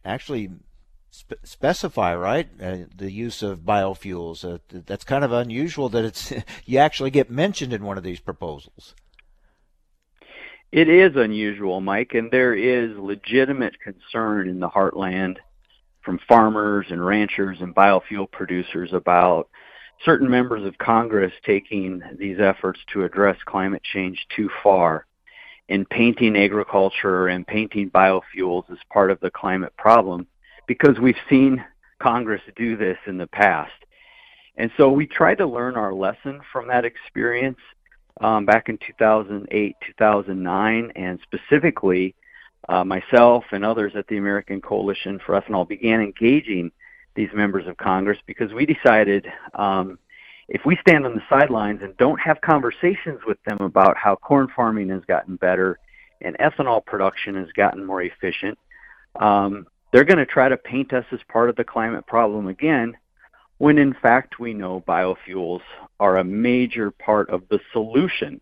actually 0.03 0.49
spe- 1.09 1.33
specify, 1.43 2.15
right, 2.15 2.49
uh, 2.61 2.77
the 2.95 3.11
use 3.11 3.41
of 3.41 3.59
biofuels. 3.59 4.43
Uh, 4.43 4.57
that's 4.85 5.03
kind 5.03 5.23
of 5.23 5.31
unusual 5.31 5.89
that 5.89 6.03
it's 6.03 6.33
you 6.65 6.79
actually 6.79 7.11
get 7.11 7.29
mentioned 7.29 7.71
in 7.71 7.83
one 7.83 7.97
of 7.97 8.03
these 8.03 8.19
proposals. 8.19 8.93
It 10.73 10.89
is 10.89 11.15
unusual, 11.15 11.81
Mike, 11.81 12.15
and 12.15 12.31
there 12.31 12.55
is 12.55 12.97
legitimate 12.97 13.79
concern 13.79 14.49
in 14.49 14.59
the 14.59 14.67
heartland 14.67 15.37
from 16.01 16.19
farmers 16.27 16.87
and 16.89 17.05
ranchers 17.05 17.59
and 17.61 17.75
biofuel 17.75 18.31
producers 18.31 18.91
about 18.91 19.49
certain 20.03 20.27
members 20.27 20.65
of 20.65 20.75
Congress 20.79 21.31
taking 21.45 22.01
these 22.17 22.39
efforts 22.39 22.79
to 22.91 23.03
address 23.03 23.37
climate 23.45 23.83
change 23.83 24.25
too 24.35 24.49
far 24.63 25.05
and 25.69 25.87
painting 25.87 26.35
agriculture 26.35 27.27
and 27.27 27.45
painting 27.45 27.91
biofuels 27.91 28.67
as 28.71 28.79
part 28.91 29.11
of 29.11 29.19
the 29.19 29.29
climate 29.29 29.77
problem 29.77 30.25
because 30.65 30.97
we've 30.99 31.15
seen 31.29 31.63
Congress 31.99 32.41
do 32.55 32.75
this 32.77 32.97
in 33.05 33.19
the 33.19 33.27
past. 33.27 33.71
And 34.57 34.71
so 34.77 34.89
we 34.89 35.05
try 35.05 35.35
to 35.35 35.45
learn 35.45 35.75
our 35.75 35.93
lesson 35.93 36.41
from 36.51 36.67
that 36.69 36.83
experience 36.83 37.59
um, 38.21 38.45
back 38.45 38.69
in 38.69 38.77
2008, 38.77 39.75
2009, 39.85 40.91
and 40.95 41.19
specifically, 41.23 42.15
uh, 42.69 42.83
myself 42.83 43.43
and 43.51 43.65
others 43.65 43.93
at 43.95 44.07
the 44.07 44.17
American 44.17 44.61
Coalition 44.61 45.19
for 45.25 45.39
Ethanol 45.39 45.67
began 45.67 46.01
engaging 46.01 46.71
these 47.15 47.29
members 47.33 47.67
of 47.67 47.77
Congress 47.77 48.17
because 48.25 48.53
we 48.53 48.65
decided 48.65 49.27
um, 49.53 49.99
if 50.47 50.61
we 50.65 50.77
stand 50.77 51.05
on 51.05 51.15
the 51.15 51.21
sidelines 51.29 51.81
and 51.81 51.95
don't 51.97 52.19
have 52.19 52.39
conversations 52.41 53.19
with 53.25 53.37
them 53.43 53.57
about 53.59 53.97
how 53.97 54.15
corn 54.15 54.47
farming 54.55 54.89
has 54.89 55.03
gotten 55.05 55.35
better 55.35 55.79
and 56.21 56.37
ethanol 56.37 56.83
production 56.83 57.35
has 57.35 57.51
gotten 57.55 57.83
more 57.83 58.01
efficient, 58.01 58.57
um, 59.19 59.67
they're 59.91 60.03
going 60.03 60.17
to 60.17 60.25
try 60.25 60.49
to 60.49 60.57
paint 60.57 60.93
us 60.93 61.05
as 61.11 61.19
part 61.27 61.49
of 61.49 61.55
the 61.55 61.63
climate 61.63 62.07
problem 62.07 62.47
again, 62.47 62.95
when 63.63 63.77
in 63.77 63.93
fact 63.93 64.41
we 64.41 64.53
know 64.53 64.83
biofuels 64.85 65.61
are 65.97 66.17
a 66.17 66.23
major 66.25 66.91
part 66.91 67.29
of 67.29 67.43
the 67.47 67.61
solution 67.71 68.41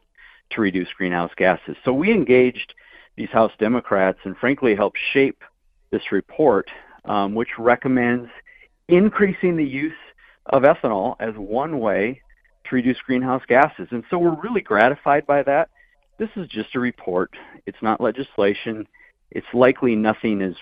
to 0.49 0.62
reduce 0.62 0.91
greenhouse 0.97 1.29
gases. 1.38 1.77
So 1.86 1.93
we 1.93 2.12
engaged 2.12 2.73
these 3.17 3.29
House 3.29 3.51
Democrats 3.60 4.17
and 4.23 4.36
frankly 4.36 4.73
helped 4.73 4.97
shape 5.13 5.43
this 5.91 6.12
report, 6.12 6.71
um, 7.05 7.36
which 7.36 7.49
recommends 7.60 8.31
increasing 8.88 9.57
the 9.57 9.63
use 9.63 9.93
of 10.47 10.63
ethanol 10.63 11.17
as 11.19 11.36
one 11.36 11.79
way 11.79 12.19
to 12.63 12.75
reduce 12.75 12.99
greenhouse 13.01 13.43
gases. 13.47 13.89
And 13.91 14.03
so 14.10 14.17
we're 14.17 14.41
really 14.41 14.62
gratified 14.62 15.27
by 15.27 15.43
that. 15.43 15.69
This 16.17 16.31
is 16.36 16.47
just 16.47 16.73
a 16.73 16.79
report. 16.79 17.36
It's 17.67 17.84
not 17.84 18.01
legislation. 18.01 18.88
It's 19.29 19.53
likely 19.53 19.95
nothing 19.95 20.41
is 20.41 20.55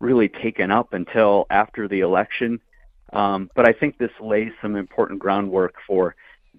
really 0.00 0.28
taken 0.28 0.70
up 0.70 0.92
until 0.92 1.46
after 1.48 1.88
the 1.88 2.00
election. 2.00 2.60
Um, 3.12 3.50
but 3.54 3.68
I 3.68 3.72
think 3.72 3.98
this 3.98 4.10
lays 4.20 4.52
some 4.62 4.76
important 4.76 5.18
groundwork 5.18 5.74
for 5.86 6.14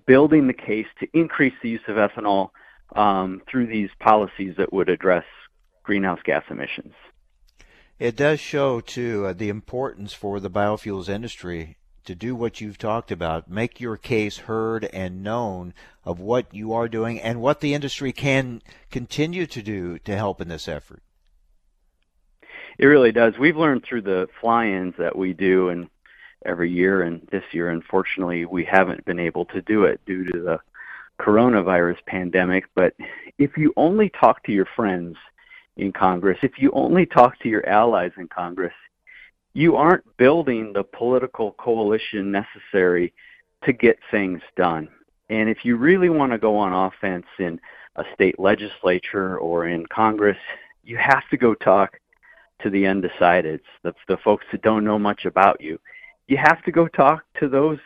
building 0.06 0.48
the 0.48 0.54
case 0.54 0.88
to 1.00 1.08
increase 1.14 1.54
the 1.62 1.70
use 1.70 1.82
of 1.88 1.96
ethanol 1.96 2.50
um, 2.96 3.42
through 3.50 3.68
these 3.68 3.90
policies 4.00 4.56
that 4.58 4.72
would 4.72 4.90
address 4.90 5.26
greenhouse 5.84 6.20
gas 6.24 6.44
emissions. 6.50 6.94
It 8.00 8.16
does 8.16 8.40
show, 8.40 8.82
too, 8.82 9.28
uh, 9.28 9.34
the 9.34 9.50
importance 9.50 10.14
for 10.14 10.40
the 10.40 10.50
biofuels 10.50 11.10
industry 11.10 11.78
to 12.06 12.16
do 12.16 12.36
what 12.36 12.60
you've 12.60 12.78
talked 12.78 13.12
about, 13.12 13.50
make 13.50 13.80
your 13.80 13.98
case 13.98 14.40
heard 14.40 14.86
and 14.86 15.24
known 15.24 15.74
of 16.04 16.20
what 16.20 16.54
you 16.54 16.74
are 16.74 16.90
doing 16.90 17.20
and 17.22 17.42
what 17.42 17.62
the 17.62 17.74
industry 17.74 18.12
can 18.12 18.62
continue 18.92 19.46
to 19.48 19.62
do 19.62 19.98
to 20.00 20.16
help 20.16 20.42
in 20.42 20.50
this 20.50 20.68
effort. 20.68 21.02
It 22.78 22.88
really 22.88 23.12
does. 23.12 23.38
We've 23.40 23.56
learned 23.56 23.84
through 23.86 24.02
the 24.02 24.28
fly-ins 24.42 24.96
that 24.98 25.16
we 25.16 25.34
do 25.34 25.70
and 25.70 25.90
every 26.46 26.72
year 26.72 27.04
and 27.04 27.28
this 27.32 27.44
year 27.52 27.70
unfortunately 27.70 28.46
we 28.46 28.64
haven't 28.64 29.04
been 29.06 29.20
able 29.20 29.46
to 29.46 29.62
do 29.62 29.84
it 29.84 30.00
due 30.06 30.26
to 30.26 30.42
the 30.42 30.60
coronavirus 31.20 31.98
pandemic, 32.06 32.66
but 32.76 32.96
if 33.38 33.58
you 33.58 33.74
only 33.78 34.10
talk 34.10 34.44
to 34.44 34.52
your 34.52 34.68
friends 34.76 35.16
in 35.78 35.92
Congress, 35.92 36.38
if 36.42 36.54
you 36.58 36.72
only 36.74 37.06
talk 37.06 37.40
to 37.40 37.50
your 37.50 37.68
allies 37.68 38.12
in 38.18 38.28
Congress, 38.28 38.74
you 39.54 39.76
aren't 39.76 40.18
building 40.18 40.74
the 40.74 40.84
political 40.84 41.52
coalition 41.54 42.32
necessary 42.32 43.14
to 43.64 43.72
get 43.72 43.98
things 44.12 44.42
done. 44.58 44.90
And 45.30 45.50
if 45.50 45.64
you 45.64 45.78
really 45.78 46.10
want 46.10 46.32
to 46.32 46.38
go 46.38 46.58
on 46.58 46.74
offense 46.74 47.26
in 47.40 47.60
a 47.96 48.04
state 48.14 48.40
legislature 48.40 49.38
or 49.38 49.68
in 49.68 49.86
Congress, 49.86 50.38
you 50.84 50.98
have 50.98 51.24
to 51.30 51.38
go 51.38 51.54
talk 51.54 52.00
to 52.62 52.70
the 52.70 52.84
undecideds, 52.84 53.62
the, 53.84 53.94
the 54.08 54.18
folks 54.18 54.46
that 54.52 54.62
don't 54.62 54.84
know 54.84 55.00
much 55.00 55.26
about 55.26 55.62
you. 55.62 55.80
You 56.28 56.38
have 56.38 56.64
to 56.64 56.72
go 56.72 56.88
talk 56.88 57.24
to 57.40 57.50
those 57.50 57.80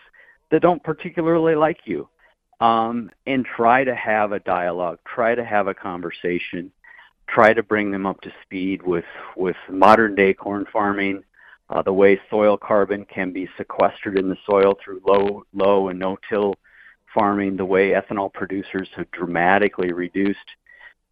that 0.51 0.61
don't 0.61 0.83
particularly 0.83 1.55
like 1.55 1.79
you 1.85 2.07
um, 2.59 3.09
and 3.25 3.45
try 3.45 3.83
to 3.83 3.95
have 3.95 4.31
a 4.31 4.39
dialogue, 4.39 4.99
try 5.05 5.35
to 5.35 5.43
have 5.43 5.67
a 5.67 5.73
conversation, 5.73 6.71
try 7.27 7.53
to 7.53 7.63
bring 7.63 7.91
them 7.91 8.05
up 8.05 8.21
to 8.21 8.33
speed 8.43 8.81
with, 8.83 9.05
with 9.35 9.57
modern 9.69 10.15
day 10.15 10.33
corn 10.33 10.65
farming, 10.71 11.23
uh, 11.69 11.81
the 11.81 11.93
way 11.93 12.19
soil 12.29 12.57
carbon 12.57 13.05
can 13.05 13.31
be 13.31 13.49
sequestered 13.57 14.17
in 14.17 14.29
the 14.29 14.37
soil 14.49 14.77
through 14.83 15.01
low, 15.05 15.43
low 15.53 15.89
and 15.89 15.99
no-till 15.99 16.55
farming, 17.13 17.57
the 17.57 17.65
way 17.65 17.91
ethanol 17.91 18.31
producers 18.31 18.87
have 18.95 19.09
dramatically 19.11 19.91
reduced 19.91 20.39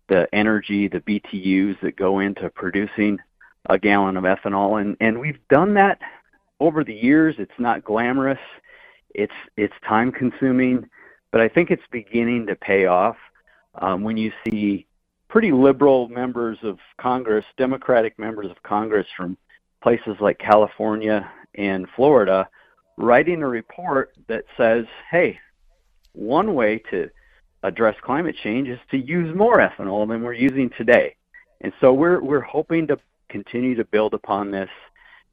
the 0.07 0.27
energy, 0.33 0.87
the 0.87 0.99
BTUs 1.01 1.79
that 1.81 1.95
go 1.95 2.19
into 2.19 2.49
producing 2.49 3.19
a 3.67 3.77
gallon 3.77 4.17
of 4.17 4.23
ethanol, 4.23 4.79
and 4.79 4.95
and 5.01 5.19
we've 5.19 5.39
done 5.49 5.73
that 5.73 5.99
over 6.59 6.83
the 6.83 6.93
years. 6.93 7.35
It's 7.37 7.59
not 7.59 7.83
glamorous, 7.83 8.39
it's 9.13 9.33
it's 9.57 9.73
time 9.87 10.11
consuming, 10.11 10.89
but 11.31 11.41
I 11.41 11.47
think 11.47 11.71
it's 11.71 11.83
beginning 11.91 12.47
to 12.47 12.55
pay 12.55 12.85
off 12.85 13.17
um, 13.75 14.03
when 14.03 14.17
you 14.17 14.31
see 14.45 14.85
pretty 15.27 15.51
liberal 15.51 16.07
members 16.09 16.57
of 16.63 16.79
Congress, 16.97 17.45
Democratic 17.57 18.17
members 18.17 18.49
of 18.49 18.61
Congress 18.63 19.07
from 19.15 19.37
places 19.81 20.15
like 20.19 20.39
California 20.39 21.29
and 21.55 21.87
Florida, 21.95 22.47
writing 22.97 23.43
a 23.43 23.47
report 23.47 24.13
that 24.27 24.45
says, 24.57 24.85
hey, 25.11 25.39
one 26.13 26.53
way 26.53 26.79
to 26.89 27.09
address 27.63 27.95
climate 28.01 28.35
change 28.41 28.67
is 28.67 28.79
to 28.91 28.97
use 28.97 29.35
more 29.35 29.57
ethanol 29.57 30.07
than 30.07 30.21
we're 30.21 30.33
using 30.33 30.69
today. 30.77 31.15
And 31.61 31.73
so 31.81 31.93
we're 31.93 32.21
we're 32.21 32.41
hoping 32.41 32.87
to 32.87 32.97
continue 33.29 33.75
to 33.75 33.85
build 33.85 34.13
upon 34.13 34.51
this 34.51 34.69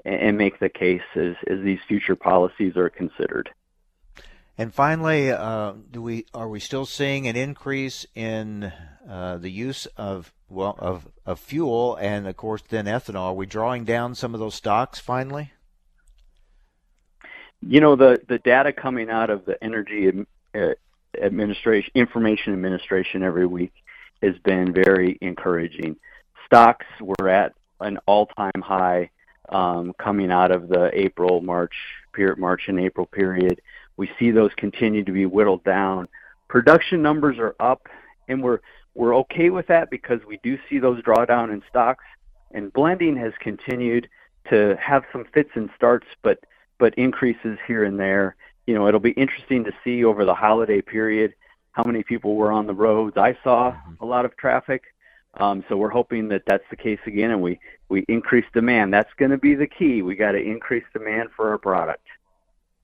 and 0.04 0.36
make 0.36 0.58
the 0.58 0.68
case 0.68 1.02
as, 1.14 1.34
as 1.48 1.62
these 1.62 1.78
future 1.86 2.16
policies 2.16 2.76
are 2.76 2.90
considered. 2.90 3.50
And 4.58 4.74
finally, 4.74 5.30
uh, 5.30 5.74
do 5.90 6.02
we 6.02 6.26
are 6.34 6.48
we 6.48 6.60
still 6.60 6.84
seeing 6.84 7.26
an 7.26 7.36
increase 7.36 8.04
in 8.14 8.72
uh, 9.08 9.38
the 9.38 9.50
use 9.50 9.86
of 9.96 10.32
well 10.48 10.76
of, 10.78 11.08
of 11.24 11.40
fuel 11.40 11.96
and 11.96 12.26
of 12.26 12.36
course 12.36 12.62
then 12.68 12.84
ethanol? 12.84 13.30
Are 13.30 13.34
we 13.34 13.46
drawing 13.46 13.84
down 13.84 14.14
some 14.14 14.34
of 14.34 14.40
those 14.40 14.54
stocks 14.54 14.98
finally? 14.98 15.52
You 17.62 17.80
know 17.80 17.96
the 17.96 18.20
the 18.28 18.38
data 18.38 18.72
coming 18.72 19.08
out 19.08 19.30
of 19.30 19.46
the 19.46 19.62
Energy 19.64 20.26
uh, 20.54 20.74
Administration 21.20 21.90
Information 21.94 22.52
Administration 22.52 23.22
every 23.22 23.46
week 23.46 23.72
has 24.22 24.36
been 24.44 24.72
very 24.72 25.16
encouraging. 25.22 25.96
Stocks 26.46 26.86
were 27.00 27.28
at 27.28 27.54
an 27.80 27.98
all-time 28.06 28.62
high 28.62 29.00
um, 29.00 29.10
coming 29.52 30.30
out 30.30 30.50
of 30.50 30.68
the 30.68 30.90
April, 30.92 31.40
March 31.40 31.74
period, 32.12 32.38
March 32.38 32.62
and 32.68 32.80
April 32.80 33.06
period. 33.06 33.60
We 33.96 34.10
see 34.18 34.30
those 34.30 34.50
continue 34.56 35.04
to 35.04 35.12
be 35.12 35.26
whittled 35.26 35.64
down. 35.64 36.08
Production 36.48 37.02
numbers 37.02 37.38
are 37.38 37.54
up, 37.60 37.88
and 38.28 38.42
we're 38.42 38.60
we're 38.94 39.16
okay 39.16 39.50
with 39.50 39.68
that 39.68 39.90
because 39.90 40.20
we 40.26 40.38
do 40.42 40.58
see 40.68 40.78
those 40.78 41.02
drawdown 41.02 41.52
in 41.52 41.62
stocks. 41.68 42.04
and 42.54 42.72
blending 42.72 43.16
has 43.16 43.32
continued 43.40 44.08
to 44.50 44.76
have 44.76 45.04
some 45.12 45.24
fits 45.32 45.50
and 45.54 45.70
starts, 45.76 46.06
but 46.22 46.40
but 46.78 46.94
increases 46.94 47.58
here 47.66 47.84
and 47.84 47.98
there. 47.98 48.36
You 48.66 48.74
know, 48.74 48.88
it'll 48.88 49.00
be 49.00 49.12
interesting 49.12 49.64
to 49.64 49.72
see 49.84 50.04
over 50.04 50.24
the 50.24 50.34
holiday 50.34 50.82
period 50.82 51.34
how 51.72 51.84
many 51.84 52.02
people 52.02 52.36
were 52.36 52.52
on 52.52 52.66
the 52.66 52.74
roads. 52.74 53.16
I 53.16 53.36
saw 53.42 53.72
mm-hmm. 53.72 54.04
a 54.04 54.06
lot 54.06 54.24
of 54.24 54.36
traffic, 54.36 54.82
um, 55.34 55.64
so 55.68 55.76
we're 55.76 55.90
hoping 55.90 56.28
that 56.28 56.42
that's 56.46 56.64
the 56.70 56.76
case 56.76 57.00
again, 57.06 57.30
and 57.30 57.40
we 57.40 57.58
we 57.88 58.04
increase 58.08 58.44
demand. 58.52 58.92
That's 58.92 59.12
going 59.16 59.30
to 59.30 59.38
be 59.38 59.54
the 59.54 59.66
key. 59.66 60.02
We 60.02 60.14
got 60.14 60.32
to 60.32 60.40
increase 60.40 60.84
demand 60.92 61.30
for 61.34 61.50
our 61.50 61.58
product. 61.58 62.06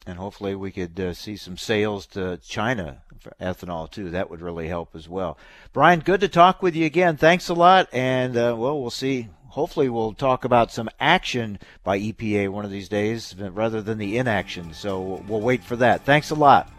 And 0.07 0.17
hopefully 0.17 0.55
we 0.55 0.71
could 0.71 0.99
uh, 0.99 1.13
see 1.13 1.37
some 1.37 1.59
sales 1.59 2.07
to 2.09 2.39
China 2.39 3.03
for 3.21 3.35
ethanol 3.41 3.91
too. 3.91 4.11
That 4.11 4.31
would 4.31 4.41
really 4.41 4.69
help 4.69 4.95
as 4.95 5.09
well. 5.09 5.37
Brian, 5.73 6.01
good 6.01 6.21
to 6.21 6.29
talk 6.29 6.63
with 6.63 6.75
you 6.75 6.87
again. 6.87 7.19
Thanks 7.19 7.49
a 7.49 7.55
lot, 7.55 7.89
and 7.93 8.37
uh, 8.37 8.55
well, 8.57 8.81
we'll 8.81 8.91
see. 8.91 9.29
Hopefully, 9.49 9.89
we'll 9.89 10.15
talk 10.15 10.45
about 10.45 10.71
some 10.71 10.89
action 11.01 11.59
by 11.83 11.99
EPA 11.99 12.49
one 12.51 12.65
of 12.65 12.71
these 12.71 12.89
days 12.89 13.35
rather 13.39 13.83
than 13.83 13.99
the 13.99 14.17
inaction. 14.17 14.73
So 14.73 15.23
we'll 15.27 15.41
wait 15.41 15.65
for 15.65 15.77
that. 15.77 16.05
Thanks 16.05 16.31
a 16.31 16.35
lot. 16.35 16.71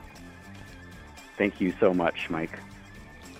Thank 1.38 1.62
you 1.62 1.74
so 1.80 1.94
much, 1.94 2.30
Mike. 2.30 2.60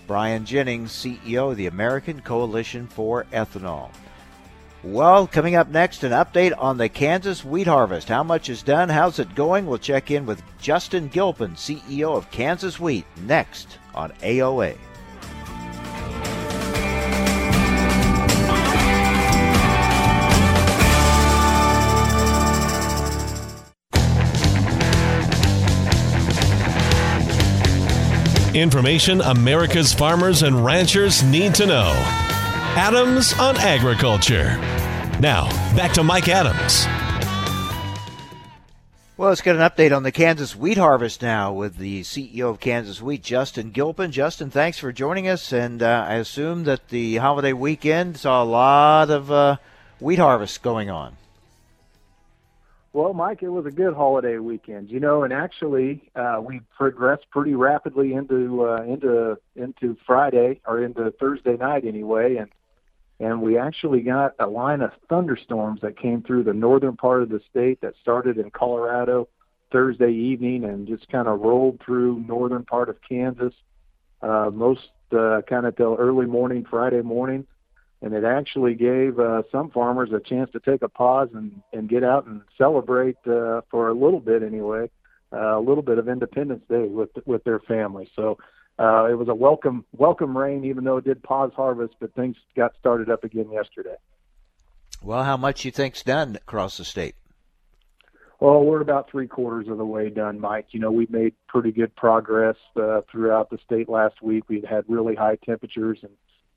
Brian 0.10 0.44
Jennings, 0.44 0.92
CEO 0.92 1.52
of 1.52 1.58
the 1.58 1.68
American 1.68 2.20
Coalition 2.20 2.88
for 2.88 3.28
Ethanol. 3.32 3.92
Well, 4.84 5.28
coming 5.28 5.56
up 5.56 5.70
next, 5.70 6.04
an 6.04 6.14
update 6.14 6.52
on 6.58 6.80
the 6.80 6.90
Kansas 6.90 7.46
wheat 7.46 7.68
harvest. 7.68 8.10
How 8.10 8.24
much 8.24 8.50
is 8.50 8.64
done? 8.64 8.90
How's 8.90 9.20
it 9.20 9.36
going? 9.36 9.68
We'll 9.68 9.78
check 9.78 10.10
in 10.10 10.26
with 10.26 10.42
Justin 10.60 11.10
Gilpin, 11.10 11.52
CEO 11.52 12.18
of 12.18 12.32
Kansas 12.32 12.80
Wheat, 12.80 13.06
next 13.28 13.78
on 13.94 14.12
AOA. 14.24 14.80
Information 28.62 29.22
America's 29.22 29.94
farmers 29.94 30.44
and 30.44 30.66
ranchers 30.66 31.24
need 31.24 31.56
to 31.56 31.66
know. 31.66 31.94
Adams 32.76 33.34
on 33.40 33.58
Agriculture. 33.58 34.58
Now, 35.20 35.50
back 35.76 35.92
to 35.94 36.04
Mike 36.04 36.28
Adams. 36.28 36.86
Well, 39.18 39.28
let's 39.28 39.42
get 39.42 39.58
an 39.58 39.62
update 39.62 39.94
on 39.94 40.04
the 40.04 40.14
Kansas 40.14 40.56
wheat 40.56 40.78
harvest 40.78 41.22
now 41.22 41.52
with 41.52 41.76
the 41.76 42.04
CEO 42.04 42.50
of 42.50 42.62
Kansas 42.62 43.02
Wheat, 43.02 43.22
Justin 43.22 43.72
Gilpin. 43.72 44.14
Justin, 44.14 44.50
thanks 44.50 44.78
for 44.78 44.94
joining 44.94 45.28
us. 45.28 45.52
And 45.52 45.84
uh, 45.84 46.06
I 46.08 46.14
assume 46.16 46.64
that 46.64 46.88
the 46.88 47.18
holiday 47.18 47.52
weekend 47.52 48.16
saw 48.16 48.42
a 48.42 48.46
lot 48.46 49.10
of 49.10 49.30
uh, 49.30 49.58
wheat 50.00 50.20
harvest 50.20 50.62
going 50.62 50.90
on. 50.90 51.18
Well, 52.92 53.14
Mike, 53.14 53.44
it 53.44 53.50
was 53.50 53.68
a 53.68 53.72
good 53.72 53.94
holiday 53.94 54.38
weekend, 54.40 54.90
you 54.90 55.00
know, 55.00 55.24
and 55.24 55.32
actually 55.32 56.10
uh, 56.16 56.42
we 56.44 56.62
progressed 56.76 57.30
pretty 57.30 57.54
rapidly 57.54 58.14
into 58.14 58.66
uh, 58.66 58.82
into 58.82 59.38
into 59.56 59.96
Friday 60.08 60.60
or 60.66 60.84
into 60.84 61.12
Thursday 61.20 61.56
night 61.56 61.86
anyway, 61.86 62.38
and 62.38 62.50
and 63.20 63.44
we 63.44 63.60
actually 63.60 64.02
got 64.02 64.34
a 64.40 64.48
line 64.48 64.82
of 64.82 64.92
thunderstorms 65.08 65.82
that 65.82 66.00
came 66.00 66.24
through 66.24 66.46
the 66.46 66.54
northern 66.54 66.98
part 66.98 67.22
of 67.22 67.30
the 67.30 67.42
state 67.52 67.80
that 67.82 67.94
started 68.02 68.40
in 68.40 68.50
Colorado 68.50 69.28
Thursday 69.72 70.12
evening 70.12 70.64
and 70.64 70.88
just 70.88 71.08
kind 71.10 71.28
of 71.28 71.42
rolled 71.42 71.80
through 71.86 72.22
northern 72.28 72.66
part 72.66 72.90
of 72.90 72.98
Kansas, 73.08 73.54
uh, 74.24 74.50
most 74.52 74.90
uh, 75.12 75.42
kind 75.48 75.68
of 75.68 75.76
till 75.76 75.96
early 76.00 76.26
morning 76.26 76.66
Friday 76.68 77.04
morning 77.04 77.46
and 78.02 78.14
it 78.14 78.24
actually 78.24 78.76
gave 78.76 79.20
uh, 79.20 79.44
some 79.52 79.70
farmers 79.70 80.12
a 80.12 80.20
chance 80.20 80.50
to 80.52 80.60
take 80.60 80.82
a 80.82 80.90
pause 80.90 81.30
and, 81.34 81.62
and 81.74 81.90
get 81.90 82.04
out 82.04 82.26
and 82.26 82.42
celebrate 82.58 83.18
uh, 83.28 83.62
for 83.70 83.90
a 83.90 83.94
little 83.94 84.20
bit 84.20 84.42
anyway, 84.42 84.90
uh, 85.34 85.58
a 85.58 85.60
little 85.60 85.84
bit 85.84 85.98
of 85.98 86.08
Independence 86.08 86.64
Day 86.70 86.88
with 86.88 87.10
with 87.26 87.44
their 87.44 87.60
family. 87.60 88.10
So 88.16 88.38
uh, 88.78 89.08
it 89.10 89.16
was 89.16 89.28
a 89.28 89.36
welcome 89.36 89.86
welcome 89.98 90.38
rain, 90.38 90.64
even 90.66 90.84
though 90.86 90.98
it 90.98 91.06
did 91.06 91.22
pause 91.22 91.52
harvest, 91.56 91.96
but 92.00 92.14
things 92.16 92.38
got 92.56 92.74
started 92.80 93.10
up 93.10 93.24
again 93.24 93.52
yesterday. 93.52 93.96
Well, 95.02 95.24
how 95.24 95.38
much 95.38 95.66
you 95.66 95.72
think's 95.72 96.04
done 96.04 96.36
across 96.36 96.78
the 96.78 96.86
state? 96.86 97.16
Well, 98.40 98.64
we're 98.64 98.80
about 98.80 99.10
three 99.12 99.28
quarters 99.28 99.68
of 99.68 99.78
the 99.78 99.86
way 99.86 100.10
done, 100.10 100.40
Mike. 100.40 100.68
You 100.72 100.80
know, 100.80 100.92
we 100.92 101.08
made 101.10 101.34
pretty 101.48 101.74
good 101.74 101.94
progress 101.96 102.56
uh, 102.78 103.02
throughout 103.12 103.50
the 103.50 103.58
state 103.66 103.90
last 103.90 104.22
week. 104.22 104.46
We'd 104.48 104.66
had 104.66 104.86
really 104.88 105.16
high 105.16 105.38
temperatures 105.44 106.00
and 106.04 106.12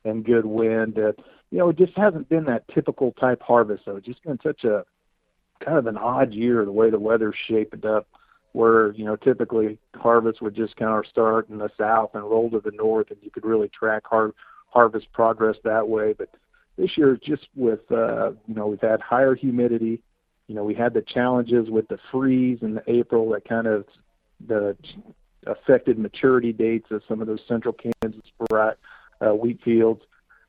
and 0.05 0.25
good 0.25 0.47
wind. 0.47 0.99
Uh, 0.99 1.12
you 1.51 1.59
know, 1.59 1.69
it 1.69 1.79
just 1.79 1.97
hasn't 1.97 2.29
been 2.29 2.45
that 2.45 2.67
typical 2.69 3.12
type 3.12 3.43
harvest. 3.43 3.85
So 3.85 3.97
it's 3.97 4.07
just 4.07 4.23
been 4.25 4.38
such 4.43 4.65
a 4.65 4.85
kind 5.65 5.79
of 5.79 5.87
an 5.87 5.97
odd 5.97 6.33
year 6.33 6.65
the 6.65 6.73
way 6.73 6.91
the 6.91 6.99
weather's 6.99 7.37
shaped 7.47 7.85
up. 7.85 8.07
Where 8.53 8.93
you 8.93 9.07
know 9.07 9.17
typically 9.17 9.79
harvest 9.97 10.43
would 10.43 10.55
just 10.55 10.77
kind 10.77 10.93
of 10.93 11.07
start 11.07 11.49
in 11.49 11.57
the 11.57 11.71
south 11.79 12.11
and 12.15 12.23
roll 12.23 12.51
to 12.51 12.61
the 12.61 12.73
north, 12.73 13.11
and 13.11 13.19
you 13.23 13.31
could 13.31 13.47
really 13.47 13.69
track 13.69 14.03
har- 14.05 14.35
harvest 14.69 15.11
progress 15.12 15.57
that 15.65 15.88
way. 15.88 16.12
But 16.12 16.29
this 16.77 16.99
year, 16.99 17.19
just 17.23 17.49
with 17.57 17.91
uh, 17.91 18.33
you 18.47 18.55
know 18.55 18.67
we've 18.67 18.81
had 18.81 19.01
higher 19.01 19.35
humidity. 19.35 20.01
You 20.49 20.55
know 20.55 20.65
we 20.65 20.75
had 20.75 20.93
the 20.93 21.01
challenges 21.01 21.71
with 21.71 21.88
the 21.88 21.99
freeze 22.11 22.59
in 22.61 22.79
April 22.87 23.31
that 23.31 23.49
kind 23.49 23.67
of 23.67 23.87
the 24.47 24.77
affected 25.47 25.99
maturity 25.99 26.53
dates 26.53 26.91
of 26.91 27.03
some 27.09 27.21
of 27.21 27.27
those 27.27 27.41
central 27.49 27.75
Kansas 27.75 28.31
uh, 29.23 29.35
wheat 29.35 29.61
fields. 29.63 30.03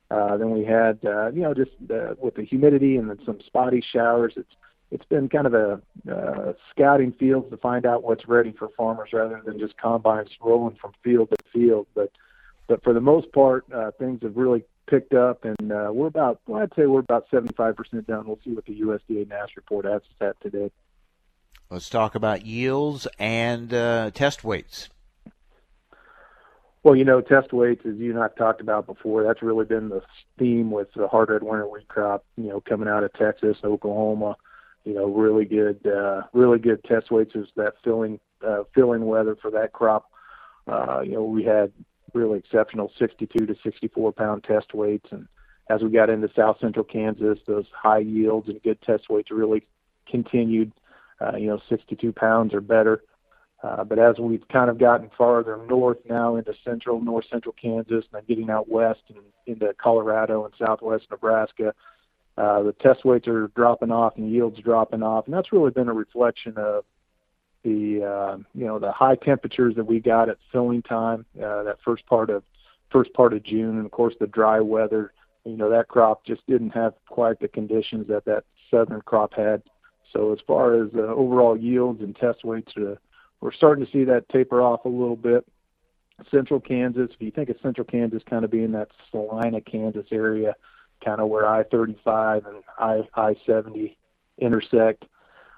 Uh, 0.09 0.37
then 0.37 0.51
we 0.51 0.63
had, 0.63 0.99
uh, 1.05 1.31
you 1.31 1.41
know, 1.41 1.53
just 1.53 1.71
uh, 1.91 2.13
with 2.19 2.35
the 2.35 2.43
humidity 2.43 2.97
and 2.97 3.09
then 3.09 3.19
some 3.25 3.39
spotty 3.45 3.83
showers. 3.91 4.33
It's 4.35 4.51
it's 4.91 5.05
been 5.05 5.27
kind 5.27 5.47
of 5.47 5.55
a 5.55 5.81
uh, 6.11 6.53
scouting 6.69 7.13
fields 7.13 7.49
to 7.49 7.57
find 7.57 7.85
out 7.85 8.03
what's 8.03 8.27
ready 8.27 8.51
for 8.51 8.69
farmers 8.77 9.09
rather 9.11 9.41
than 9.43 9.57
just 9.57 9.75
combines 9.77 10.29
rolling 10.39 10.75
from 10.79 10.91
field 11.03 11.29
to 11.29 11.37
field. 11.51 11.87
But 11.95 12.11
but 12.67 12.83
for 12.83 12.93
the 12.93 13.01
most 13.01 13.31
part, 13.31 13.65
uh, 13.73 13.91
things 13.97 14.21
have 14.21 14.37
really 14.37 14.63
picked 14.87 15.13
up, 15.13 15.45
and 15.45 15.71
uh, 15.71 15.89
we're 15.91 16.07
about 16.07 16.41
well, 16.45 16.61
I'd 16.61 16.73
say 16.75 16.85
we're 16.85 16.99
about 16.99 17.29
75% 17.31 18.05
done. 18.05 18.27
We'll 18.27 18.39
see 18.43 18.51
what 18.51 18.65
the 18.65 18.79
USDA 18.81 19.27
NASS 19.27 19.55
report 19.55 19.85
has 19.85 20.01
us 20.01 20.07
at 20.21 20.39
today. 20.41 20.69
Let's 21.71 21.89
talk 21.89 22.13
about 22.13 22.45
yields 22.45 23.07
and 23.17 23.73
uh, 23.73 24.11
test 24.11 24.43
weights. 24.43 24.89
Well, 26.83 26.97
you 26.97 27.05
know, 27.05 27.21
test 27.21 27.53
weights, 27.53 27.85
as 27.85 27.95
you 27.95 28.11
and 28.11 28.19
I've 28.21 28.35
talked 28.35 28.59
about 28.59 28.87
before, 28.87 29.23
that's 29.23 29.41
really 29.41 29.63
been 29.63 29.87
the 29.87 30.01
theme 30.37 30.69
with 30.69 30.89
the 30.93 31.07
hard 31.07 31.29
red 31.29 31.41
winter 31.41 31.65
wheat 31.65 31.87
crop. 31.87 32.25
You 32.35 32.49
know, 32.49 32.61
coming 32.61 32.89
out 32.89 33.05
of 33.05 33.13
Texas, 33.13 33.57
Oklahoma, 33.63 34.35
you 34.83 34.93
know, 34.93 35.05
really 35.05 35.45
good, 35.45 35.79
uh, 35.87 36.23
really 36.33 36.59
good 36.59 36.83
test 36.83 37.09
weights 37.09 37.35
is 37.35 37.47
that 37.55 37.75
filling, 37.85 38.19
uh, 38.45 38.63
filling 38.75 39.05
weather 39.05 39.37
for 39.41 39.49
that 39.51 39.71
crop. 39.71 40.11
Uh, 40.67 40.99
you 40.99 41.13
know, 41.13 41.23
we 41.23 41.43
had 41.45 41.71
really 42.13 42.39
exceptional 42.39 42.91
62 42.99 43.45
to 43.45 43.55
64 43.63 44.11
pound 44.11 44.43
test 44.43 44.73
weights, 44.73 45.07
and 45.11 45.25
as 45.69 45.81
we 45.81 45.89
got 45.89 46.09
into 46.09 46.29
South 46.35 46.57
Central 46.59 46.83
Kansas, 46.83 47.39
those 47.47 47.65
high 47.73 47.99
yields 47.99 48.49
and 48.49 48.61
good 48.61 48.81
test 48.81 49.09
weights 49.09 49.31
really 49.31 49.65
continued. 50.05 50.73
Uh, 51.21 51.37
you 51.37 51.47
know, 51.47 51.61
62 51.69 52.11
pounds 52.11 52.53
or 52.53 52.59
better. 52.59 53.01
Uh, 53.63 53.83
but 53.83 53.97
as 53.97 54.19
we've 54.19 54.45
kind 54.49 54.69
of 54.69 54.77
gotten 54.77 55.09
farther 55.17 55.57
north 55.69 55.97
now 56.09 56.35
into 56.35 56.53
central, 56.65 57.01
north 57.01 57.25
central 57.31 57.55
Kansas, 57.59 58.03
and 58.03 58.11
then 58.11 58.23
getting 58.27 58.49
out 58.49 58.69
west 58.69 58.99
and 59.07 59.19
into 59.47 59.73
Colorado 59.81 60.43
and 60.43 60.53
southwest 60.59 61.05
Nebraska, 61.09 61.73
uh, 62.37 62.63
the 62.63 62.73
test 62.73 63.05
weights 63.05 63.27
are 63.27 63.47
dropping 63.55 63.91
off 63.91 64.17
and 64.17 64.29
yields 64.29 64.59
dropping 64.59 65.01
off, 65.01 65.25
and 65.25 65.33
that's 65.33 65.53
really 65.53 65.71
been 65.71 65.87
a 65.87 65.93
reflection 65.93 66.53
of 66.57 66.83
the 67.63 68.03
uh, 68.03 68.37
you 68.53 68.65
know 68.65 68.79
the 68.79 68.91
high 68.91 69.15
temperatures 69.15 69.75
that 69.75 69.85
we 69.85 69.99
got 69.99 70.29
at 70.29 70.37
filling 70.51 70.81
time, 70.81 71.25
uh, 71.37 71.63
that 71.63 71.77
first 71.85 72.05
part 72.07 72.29
of 72.29 72.43
first 72.91 73.13
part 73.13 73.33
of 73.33 73.43
June, 73.43 73.77
and 73.77 73.85
of 73.85 73.91
course 73.91 74.15
the 74.19 74.27
dry 74.27 74.59
weather. 74.59 75.13
You 75.45 75.55
know 75.55 75.69
that 75.69 75.87
crop 75.87 76.25
just 76.25 76.45
didn't 76.47 76.71
have 76.71 76.93
quite 77.07 77.39
the 77.39 77.47
conditions 77.47 78.07
that 78.09 78.25
that 78.25 78.43
southern 78.69 79.01
crop 79.01 79.33
had. 79.33 79.63
So 80.11 80.33
as 80.33 80.39
far 80.45 80.83
as 80.83 80.89
uh, 80.95 81.01
overall 81.01 81.57
yields 81.57 82.01
and 82.01 82.15
test 82.15 82.43
weights, 82.43 82.73
uh, 82.77 82.95
we're 83.43 83.51
starting 83.51 83.85
to 83.85 83.91
see 83.91 84.05
that 84.05 84.29
taper 84.29 84.61
off 84.61 84.85
a 84.85 84.89
little 84.89 85.17
bit. 85.17 85.45
Central 86.31 86.61
Kansas, 86.61 87.09
if 87.13 87.21
you 87.21 87.29
think 87.29 87.49
of 87.49 87.57
Central 87.61 87.83
Kansas 87.83 88.23
kind 88.29 88.45
of 88.45 88.51
being 88.51 88.71
that 88.71 88.87
Salina, 89.11 89.59
Kansas 89.59 90.05
area, 90.13 90.55
kind 91.03 91.19
of 91.19 91.27
where 91.27 91.45
I-35 91.45 92.47
and 92.47 92.63
I 92.79 93.01
I-70 93.13 93.97
intersect, 94.37 95.03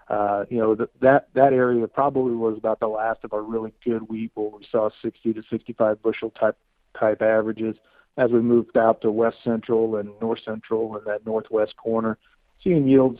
uh, 0.09 0.45
you 0.49 0.57
know 0.57 0.73
the, 0.73 0.89
that 1.01 1.27
that 1.35 1.53
area 1.53 1.87
probably 1.87 2.33
was 2.33 2.57
about 2.57 2.79
the 2.79 2.87
last 2.87 3.19
of 3.23 3.33
our 3.33 3.43
really 3.43 3.71
good 3.83 4.09
wheat 4.09 4.31
where 4.33 4.49
we 4.49 4.65
saw 4.71 4.89
60 5.03 5.33
to 5.33 5.43
65 5.47 6.01
bushel 6.01 6.31
type 6.31 6.57
type 6.99 7.21
averages. 7.21 7.75
As 8.17 8.31
we 8.31 8.41
moved 8.41 8.77
out 8.77 9.01
to 9.01 9.11
west 9.11 9.37
central 9.43 9.97
and 9.97 10.09
north 10.19 10.39
central 10.43 10.97
and 10.97 11.05
that 11.05 11.23
northwest 11.23 11.77
corner, 11.77 12.17
seeing 12.63 12.87
yields 12.87 13.19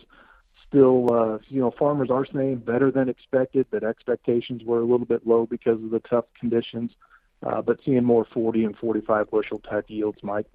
still, 0.67 1.13
uh, 1.13 1.37
you 1.47 1.61
know, 1.61 1.71
farmers 1.71 2.09
are 2.09 2.25
saying 2.25 2.57
better 2.57 2.91
than 2.91 3.09
expected, 3.09 3.67
but 3.71 3.83
expectations 3.83 4.63
were 4.63 4.79
a 4.79 4.85
little 4.85 5.05
bit 5.05 5.25
low 5.25 5.45
because 5.45 5.81
of 5.83 5.89
the 5.91 5.99
tough 5.99 6.25
conditions. 6.39 6.91
Uh, 7.45 7.61
but 7.61 7.79
seeing 7.85 8.03
more 8.03 8.25
40 8.33 8.63
and 8.63 8.77
45 8.77 9.29
bushel 9.29 9.59
type 9.59 9.85
yields, 9.87 10.17
Mike. 10.23 10.47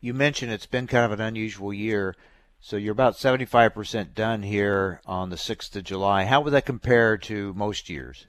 You 0.00 0.14
mentioned 0.14 0.50
it's 0.50 0.66
been 0.66 0.86
kind 0.86 1.04
of 1.04 1.18
an 1.18 1.24
unusual 1.24 1.72
year. 1.72 2.16
So 2.60 2.76
you're 2.76 2.92
about 2.92 3.14
75% 3.14 4.14
done 4.14 4.42
here 4.42 5.00
on 5.06 5.30
the 5.30 5.36
6th 5.36 5.76
of 5.76 5.84
July. 5.84 6.24
How 6.24 6.40
would 6.40 6.52
that 6.52 6.66
compare 6.66 7.16
to 7.18 7.54
most 7.54 7.88
years? 7.88 8.26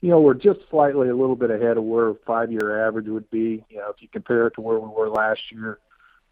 You 0.00 0.10
know, 0.10 0.20
we're 0.20 0.34
just 0.34 0.60
slightly 0.70 1.08
a 1.08 1.16
little 1.16 1.34
bit 1.34 1.50
ahead 1.50 1.76
of 1.76 1.82
where 1.82 2.14
five-year 2.24 2.86
average 2.86 3.08
would 3.08 3.28
be. 3.30 3.64
You 3.68 3.78
know, 3.78 3.90
if 3.90 4.00
you 4.00 4.08
compare 4.12 4.46
it 4.46 4.54
to 4.54 4.60
where 4.60 4.78
we 4.78 4.88
were 4.88 5.08
last 5.08 5.40
year, 5.50 5.80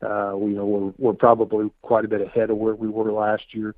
uh, 0.02 0.36
you 0.36 0.54
know, 0.54 0.66
we're, 0.66 0.92
we're 0.98 1.14
probably 1.14 1.70
quite 1.82 2.04
a 2.04 2.08
bit 2.08 2.20
ahead 2.20 2.50
of 2.50 2.56
where 2.56 2.74
we 2.74 2.88
were 2.88 3.12
last 3.12 3.54
year. 3.54 3.74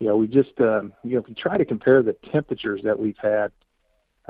You 0.00 0.08
know, 0.08 0.16
we 0.16 0.26
just, 0.26 0.60
um, 0.60 0.92
you 1.02 1.14
know, 1.14 1.20
if 1.20 1.28
you 1.28 1.34
try 1.34 1.58
to 1.58 1.64
compare 1.64 2.02
the 2.02 2.16
temperatures 2.32 2.80
that 2.84 2.98
we've 2.98 3.18
had 3.20 3.50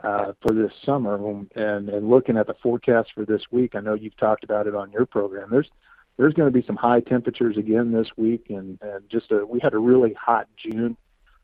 uh, 0.02 0.32
for 0.40 0.52
this 0.52 0.72
summer 0.84 1.16
and, 1.54 1.88
and 1.88 2.08
looking 2.08 2.36
at 2.36 2.46
the 2.46 2.54
forecast 2.62 3.10
for 3.14 3.24
this 3.24 3.42
week, 3.50 3.74
I 3.74 3.80
know 3.80 3.94
you've 3.94 4.16
talked 4.16 4.44
about 4.44 4.66
it 4.66 4.74
on 4.74 4.90
your 4.92 5.06
program. 5.06 5.48
There's 5.50 5.68
there's 6.16 6.34
going 6.34 6.52
to 6.52 6.60
be 6.60 6.66
some 6.66 6.76
high 6.76 7.00
temperatures 7.00 7.56
again 7.56 7.92
this 7.92 8.08
week, 8.16 8.46
and 8.48 8.78
and 8.82 9.08
just 9.08 9.30
a, 9.30 9.46
we 9.46 9.60
had 9.60 9.74
a 9.74 9.78
really 9.78 10.14
hot 10.14 10.48
June 10.56 10.96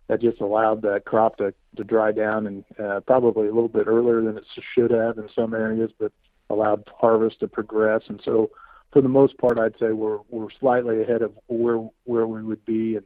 that 0.09 0.21
just 0.21 0.41
allowed 0.41 0.83
that 0.83 1.05
crop 1.05 1.37
to 1.39 1.55
to 1.77 1.85
dry 1.85 2.13
down 2.13 2.47
and 2.47 2.65
uh, 2.83 3.01
probably 3.01 3.49
a 3.49 3.55
little 3.55 3.69
bit 3.69 3.87
earlier 3.87 4.21
than 4.23 4.37
it 4.37 4.45
should 4.75 4.91
have 4.91 5.19
in 5.19 5.29
some 5.35 5.55
areas, 5.55 5.91
but 5.99 6.13
allowed 6.51 6.89
harvest 6.99 7.41
to 7.41 7.49
progress. 7.49 8.03
And 8.09 8.21
so, 8.25 8.51
for 8.95 9.03
the 9.03 9.09
most 9.11 9.37
part, 9.37 9.59
I'd 9.59 9.79
say 9.79 9.93
we're 9.93 10.21
we're 10.31 10.49
slightly 10.59 11.03
ahead 11.03 11.21
of 11.21 11.35
where 11.49 11.87
where 12.05 12.27
we 12.27 12.43
would 12.43 12.65
be, 12.65 12.97
and 12.97 13.05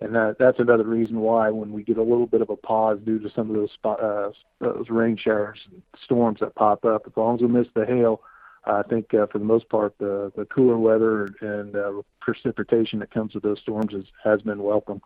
and 0.00 0.14
that 0.14 0.36
that's 0.38 0.60
another 0.60 0.84
reason 0.84 1.18
why 1.18 1.50
when 1.50 1.72
we 1.72 1.82
get 1.82 1.98
a 1.98 2.02
little 2.02 2.28
bit 2.28 2.42
of 2.42 2.50
a 2.50 2.56
pause 2.56 3.00
due 3.04 3.18
to 3.18 3.30
some 3.34 3.50
of 3.50 3.56
those 3.56 3.72
spot, 3.72 4.00
uh, 4.00 4.30
those 4.60 4.88
rain 4.88 5.16
showers, 5.16 5.58
and 5.72 5.82
storms 6.04 6.38
that 6.38 6.54
pop 6.54 6.84
up, 6.84 7.02
as 7.06 7.12
long 7.16 7.34
as 7.34 7.40
we 7.40 7.48
miss 7.48 7.66
the 7.74 7.84
hail 7.84 8.22
I 8.64 8.82
think 8.82 9.14
uh, 9.14 9.26
for 9.26 9.38
the 9.38 9.44
most 9.44 9.68
part, 9.68 9.96
the 9.98 10.32
the 10.36 10.44
cooler 10.44 10.78
weather 10.78 11.30
and 11.40 11.74
uh, 11.74 12.02
precipitation 12.20 12.98
that 12.98 13.10
comes 13.10 13.34
with 13.34 13.42
those 13.42 13.60
storms 13.60 13.94
is, 13.94 14.04
has 14.22 14.42
been 14.42 14.62
welcomed. 14.62 15.02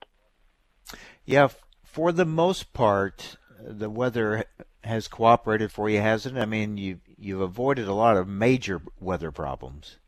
Yeah, 1.24 1.49
for 1.82 2.11
the 2.11 2.24
most 2.24 2.72
part, 2.72 3.37
the 3.61 3.89
weather 3.89 4.45
has 4.82 5.09
cooperated 5.09 5.70
for 5.70 5.89
you, 5.89 6.01
hasn't 6.01 6.37
it? 6.37 6.41
I 6.41 6.47
mean, 6.47 6.76
you 6.76 7.01
you've 7.16 7.41
avoided 7.41 7.87
a 7.87 7.95
lot 7.95 8.16
of 8.16 8.26
major 8.26 8.82
weather 8.99 9.30
problems. 9.30 9.99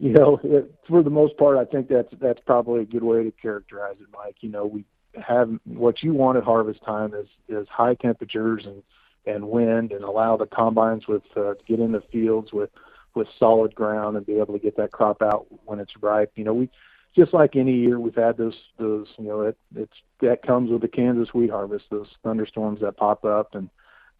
You 0.00 0.12
know, 0.14 0.40
for 0.88 1.02
the 1.02 1.10
most 1.10 1.36
part, 1.36 1.58
I 1.58 1.64
think 1.66 1.88
that's 1.88 2.12
that's 2.20 2.40
probably 2.46 2.82
a 2.82 2.86
good 2.86 3.04
way 3.04 3.22
to 3.22 3.30
characterize 3.30 3.96
it, 4.00 4.08
Mike. 4.12 4.36
You 4.40 4.48
know, 4.48 4.66
we 4.66 4.84
have 5.22 5.50
what 5.64 6.02
you 6.02 6.14
want 6.14 6.38
at 6.38 6.44
harvest 6.44 6.82
time 6.84 7.14
is 7.14 7.28
is 7.48 7.68
high 7.68 7.94
temperatures 7.94 8.64
and 8.66 8.82
and 9.26 9.48
wind 9.48 9.92
and 9.92 10.02
allow 10.02 10.36
the 10.36 10.46
combines 10.46 11.06
with 11.06 11.22
uh, 11.36 11.54
to 11.54 11.58
get 11.66 11.78
in 11.78 11.92
the 11.92 12.02
fields 12.10 12.52
with 12.52 12.70
with 13.14 13.28
solid 13.38 13.74
ground 13.74 14.16
and 14.16 14.24
be 14.24 14.38
able 14.38 14.54
to 14.54 14.58
get 14.58 14.76
that 14.78 14.90
crop 14.90 15.20
out 15.20 15.46
when 15.66 15.78
it's 15.78 15.92
ripe. 16.00 16.32
You 16.36 16.44
know, 16.44 16.54
we 16.54 16.70
just 17.14 17.34
like 17.34 17.54
any 17.54 17.74
year 17.74 18.00
we've 18.00 18.14
had 18.14 18.38
those 18.38 18.56
those 18.78 19.08
you 19.18 19.28
know 19.28 19.42
it 19.42 19.58
it's 19.76 19.96
that 20.22 20.42
comes 20.42 20.70
with 20.70 20.80
the 20.80 20.88
Kansas 20.88 21.34
wheat 21.34 21.50
harvest 21.50 21.84
those 21.90 22.08
thunderstorms 22.22 22.80
that 22.80 22.96
pop 22.96 23.24
up 23.24 23.54
and 23.54 23.68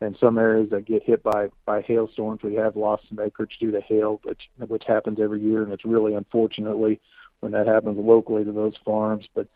and 0.01 0.17
some 0.19 0.39
areas 0.39 0.71
that 0.71 0.87
get 0.87 1.03
hit 1.03 1.23
by 1.23 1.49
by 1.65 1.83
hailstorms 1.83 2.43
we 2.43 2.55
have 2.55 2.77
lost 2.77 3.05
some 3.09 3.21
acreage 3.21 3.57
due 3.61 3.71
to 3.71 3.81
hail 3.81 4.21
which 4.25 4.49
which 4.69 4.85
happens 4.87 5.19
every 5.21 5.41
year 5.41 5.63
and 5.63 5.73
it's 5.73 5.85
really 5.85 6.15
unfortunately 6.15 7.01
when 7.41 7.53
that 7.53 7.67
happens 7.67 7.99
locally 7.99 8.45
to 8.45 8.53
those 8.53 8.75
farms 8.85 9.27
but 9.35 9.47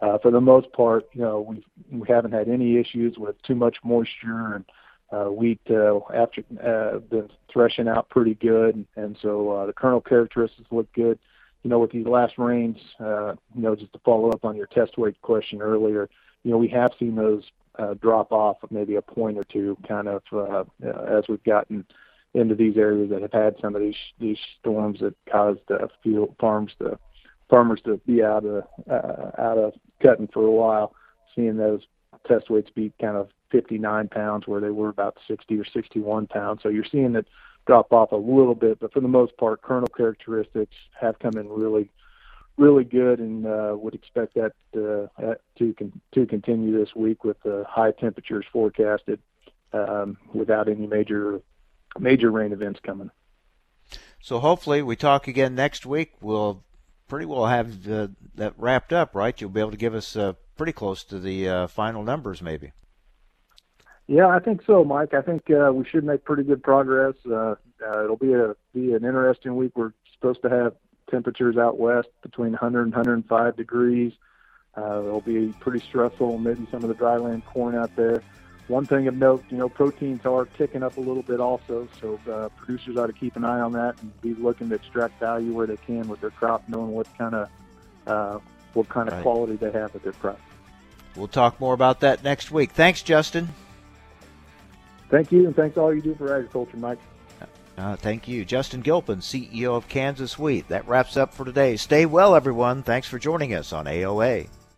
uh, 0.00 0.16
for 0.18 0.30
the 0.30 0.40
most 0.40 0.72
part 0.72 1.04
you 1.12 1.20
know 1.20 1.40
we 1.40 1.64
we 1.90 2.06
haven't 2.08 2.32
had 2.32 2.48
any 2.48 2.78
issues 2.78 3.16
with 3.18 3.40
too 3.42 3.54
much 3.54 3.76
moisture 3.84 4.54
and 4.54 4.64
uh, 5.12 5.24
wheat 5.24 5.60
uh, 5.70 5.98
after 6.14 6.42
uh, 6.64 6.98
been 6.98 7.28
threshing 7.52 7.88
out 7.88 8.08
pretty 8.10 8.34
good, 8.34 8.86
and 8.96 9.16
so 9.20 9.50
uh, 9.50 9.66
the 9.66 9.72
kernel 9.72 10.00
characteristics 10.00 10.68
look 10.70 10.92
good. 10.92 11.18
You 11.62 11.70
know, 11.70 11.78
with 11.78 11.90
these 11.90 12.06
last 12.06 12.34
rains, 12.38 12.78
uh, 13.00 13.34
you 13.54 13.62
know, 13.62 13.74
just 13.76 13.92
to 13.92 13.98
follow 14.04 14.30
up 14.30 14.44
on 14.44 14.56
your 14.56 14.66
test 14.66 14.96
weight 14.96 15.20
question 15.20 15.60
earlier, 15.60 16.08
you 16.42 16.50
know, 16.50 16.56
we 16.56 16.68
have 16.68 16.92
seen 16.98 17.16
those 17.16 17.42
uh, 17.78 17.94
drop 17.94 18.32
off 18.32 18.58
maybe 18.70 18.96
a 18.96 19.02
point 19.02 19.38
or 19.38 19.44
two, 19.44 19.76
kind 19.86 20.08
of 20.08 20.22
uh, 20.32 20.64
as 20.82 21.24
we've 21.28 21.42
gotten 21.44 21.84
into 22.34 22.54
these 22.54 22.76
areas 22.76 23.10
that 23.10 23.22
have 23.22 23.32
had 23.32 23.56
some 23.60 23.74
of 23.74 23.80
these 23.80 23.96
these 24.18 24.38
storms 24.58 25.00
that 25.00 25.14
caused 25.30 25.60
uh, 25.70 25.86
field 26.02 26.34
farms 26.38 26.72
to 26.78 26.98
farmers 27.48 27.80
to 27.84 27.96
be 28.06 28.22
out 28.22 28.44
of 28.44 28.64
uh, 28.90 29.30
out 29.40 29.58
of 29.58 29.74
cutting 30.02 30.28
for 30.32 30.44
a 30.44 30.50
while. 30.50 30.94
Seeing 31.34 31.56
those 31.56 31.82
test 32.26 32.50
weights 32.50 32.70
be 32.70 32.92
kind 33.00 33.16
of 33.16 33.28
59 33.50 34.08
pounds 34.08 34.46
where 34.46 34.60
they 34.60 34.70
were 34.70 34.88
about 34.88 35.16
60 35.26 35.58
or 35.58 35.64
61 35.64 36.26
pounds. 36.26 36.60
So 36.62 36.68
you're 36.68 36.84
seeing 36.84 37.14
it 37.14 37.26
drop 37.66 37.92
off 37.92 38.12
a 38.12 38.16
little 38.16 38.54
bit, 38.54 38.80
but 38.80 38.92
for 38.92 39.00
the 39.00 39.08
most 39.08 39.36
part, 39.36 39.62
kernel 39.62 39.88
characteristics 39.88 40.74
have 41.00 41.18
come 41.18 41.36
in 41.36 41.48
really, 41.48 41.90
really 42.60 42.84
good, 42.84 43.18
and 43.18 43.46
uh, 43.46 43.74
would 43.76 43.94
expect 43.94 44.34
that 44.34 44.52
uh, 44.76 45.34
to 45.58 45.74
con- 45.74 46.00
to 46.12 46.26
continue 46.26 46.78
this 46.78 46.94
week 46.94 47.24
with 47.24 47.44
uh, 47.46 47.64
high 47.68 47.90
temperatures 47.92 48.44
forecasted 48.52 49.18
um, 49.72 50.16
without 50.32 50.68
any 50.68 50.86
major 50.86 51.40
major 51.98 52.30
rain 52.30 52.52
events 52.52 52.78
coming. 52.84 53.10
So 54.20 54.38
hopefully, 54.38 54.82
we 54.82 54.94
talk 54.96 55.26
again 55.26 55.54
next 55.54 55.86
week. 55.86 56.12
We'll 56.20 56.62
pretty 57.08 57.26
well 57.26 57.46
have 57.46 57.90
uh, 57.90 58.08
that 58.34 58.54
wrapped 58.56 58.92
up, 58.92 59.14
right? 59.14 59.38
You'll 59.40 59.50
be 59.50 59.60
able 59.60 59.72
to 59.72 59.76
give 59.76 59.94
us 59.94 60.14
uh, 60.14 60.34
pretty 60.56 60.72
close 60.72 61.02
to 61.04 61.18
the 61.18 61.48
uh, 61.48 61.66
final 61.66 62.04
numbers, 62.04 62.42
maybe. 62.42 62.72
Yeah, 64.06 64.26
I 64.26 64.40
think 64.40 64.62
so, 64.66 64.84
Mike. 64.84 65.14
I 65.14 65.22
think 65.22 65.50
uh, 65.50 65.72
we 65.72 65.84
should 65.84 66.04
make 66.04 66.24
pretty 66.24 66.42
good 66.42 66.62
progress. 66.62 67.14
Uh, 67.24 67.54
uh, 67.86 68.04
it'll 68.04 68.16
be 68.16 68.34
a 68.34 68.54
be 68.74 68.92
an 68.92 69.04
interesting 69.04 69.56
week. 69.56 69.72
We're 69.74 69.92
supposed 70.12 70.42
to 70.42 70.50
have 70.50 70.74
temperatures 71.10 71.56
out 71.56 71.78
west 71.78 72.08
between 72.22 72.52
100 72.52 72.82
and 72.82 72.92
105 72.92 73.56
degrees. 73.56 74.12
Uh, 74.76 75.02
it'll 75.04 75.20
be 75.20 75.52
pretty 75.60 75.80
stressful. 75.80 76.38
Maybe 76.38 76.66
some 76.70 76.82
of 76.82 76.88
the 76.88 76.94
dryland 76.94 77.44
corn 77.44 77.74
out 77.74 77.94
there. 77.96 78.22
One 78.68 78.86
thing 78.86 79.08
of 79.08 79.16
note, 79.16 79.44
you 79.50 79.56
know, 79.56 79.68
proteins 79.68 80.24
are 80.24 80.44
ticking 80.44 80.84
up 80.84 80.96
a 80.96 81.00
little 81.00 81.24
bit 81.24 81.40
also, 81.40 81.88
so 82.00 82.20
uh, 82.30 82.50
producers 82.50 82.96
ought 82.96 83.08
to 83.08 83.12
keep 83.12 83.34
an 83.34 83.44
eye 83.44 83.58
on 83.58 83.72
that 83.72 84.00
and 84.00 84.20
be 84.20 84.34
looking 84.34 84.68
to 84.68 84.76
extract 84.76 85.18
value 85.18 85.52
where 85.52 85.66
they 85.66 85.76
can 85.76 86.06
with 86.08 86.20
their 86.20 86.30
crop, 86.30 86.62
knowing 86.68 86.92
what 86.92 87.08
kind 87.18 87.34
of 87.34 87.48
uh, 88.06 88.38
what 88.74 88.88
kind 88.88 89.08
of 89.08 89.14
right. 89.14 89.22
quality 89.22 89.56
they 89.56 89.72
have 89.72 89.92
with 89.92 90.04
their 90.04 90.12
crop. 90.12 90.38
We'll 91.16 91.26
talk 91.26 91.60
more 91.60 91.74
about 91.74 92.00
that 92.00 92.22
next 92.22 92.52
week. 92.52 92.70
Thanks, 92.70 93.02
Justin. 93.02 93.48
Thank 95.08 95.32
you, 95.32 95.46
and 95.46 95.56
thanks 95.56 95.76
all 95.76 95.92
you 95.92 96.00
do 96.00 96.14
for 96.14 96.32
agriculture, 96.32 96.76
Mike. 96.76 97.00
Uh, 97.78 97.96
thank 97.96 98.28
you. 98.28 98.44
Justin 98.44 98.82
Gilpin, 98.82 99.20
CEO 99.20 99.76
of 99.76 99.88
Kansas 99.88 100.38
Wheat. 100.38 100.68
That 100.68 100.86
wraps 100.86 101.16
up 101.16 101.32
for 101.32 101.44
today. 101.44 101.76
Stay 101.76 102.04
well, 102.04 102.34
everyone. 102.34 102.82
Thanks 102.82 103.08
for 103.08 103.18
joining 103.18 103.54
us 103.54 103.72
on 103.72 103.86
AOA. 103.86 104.48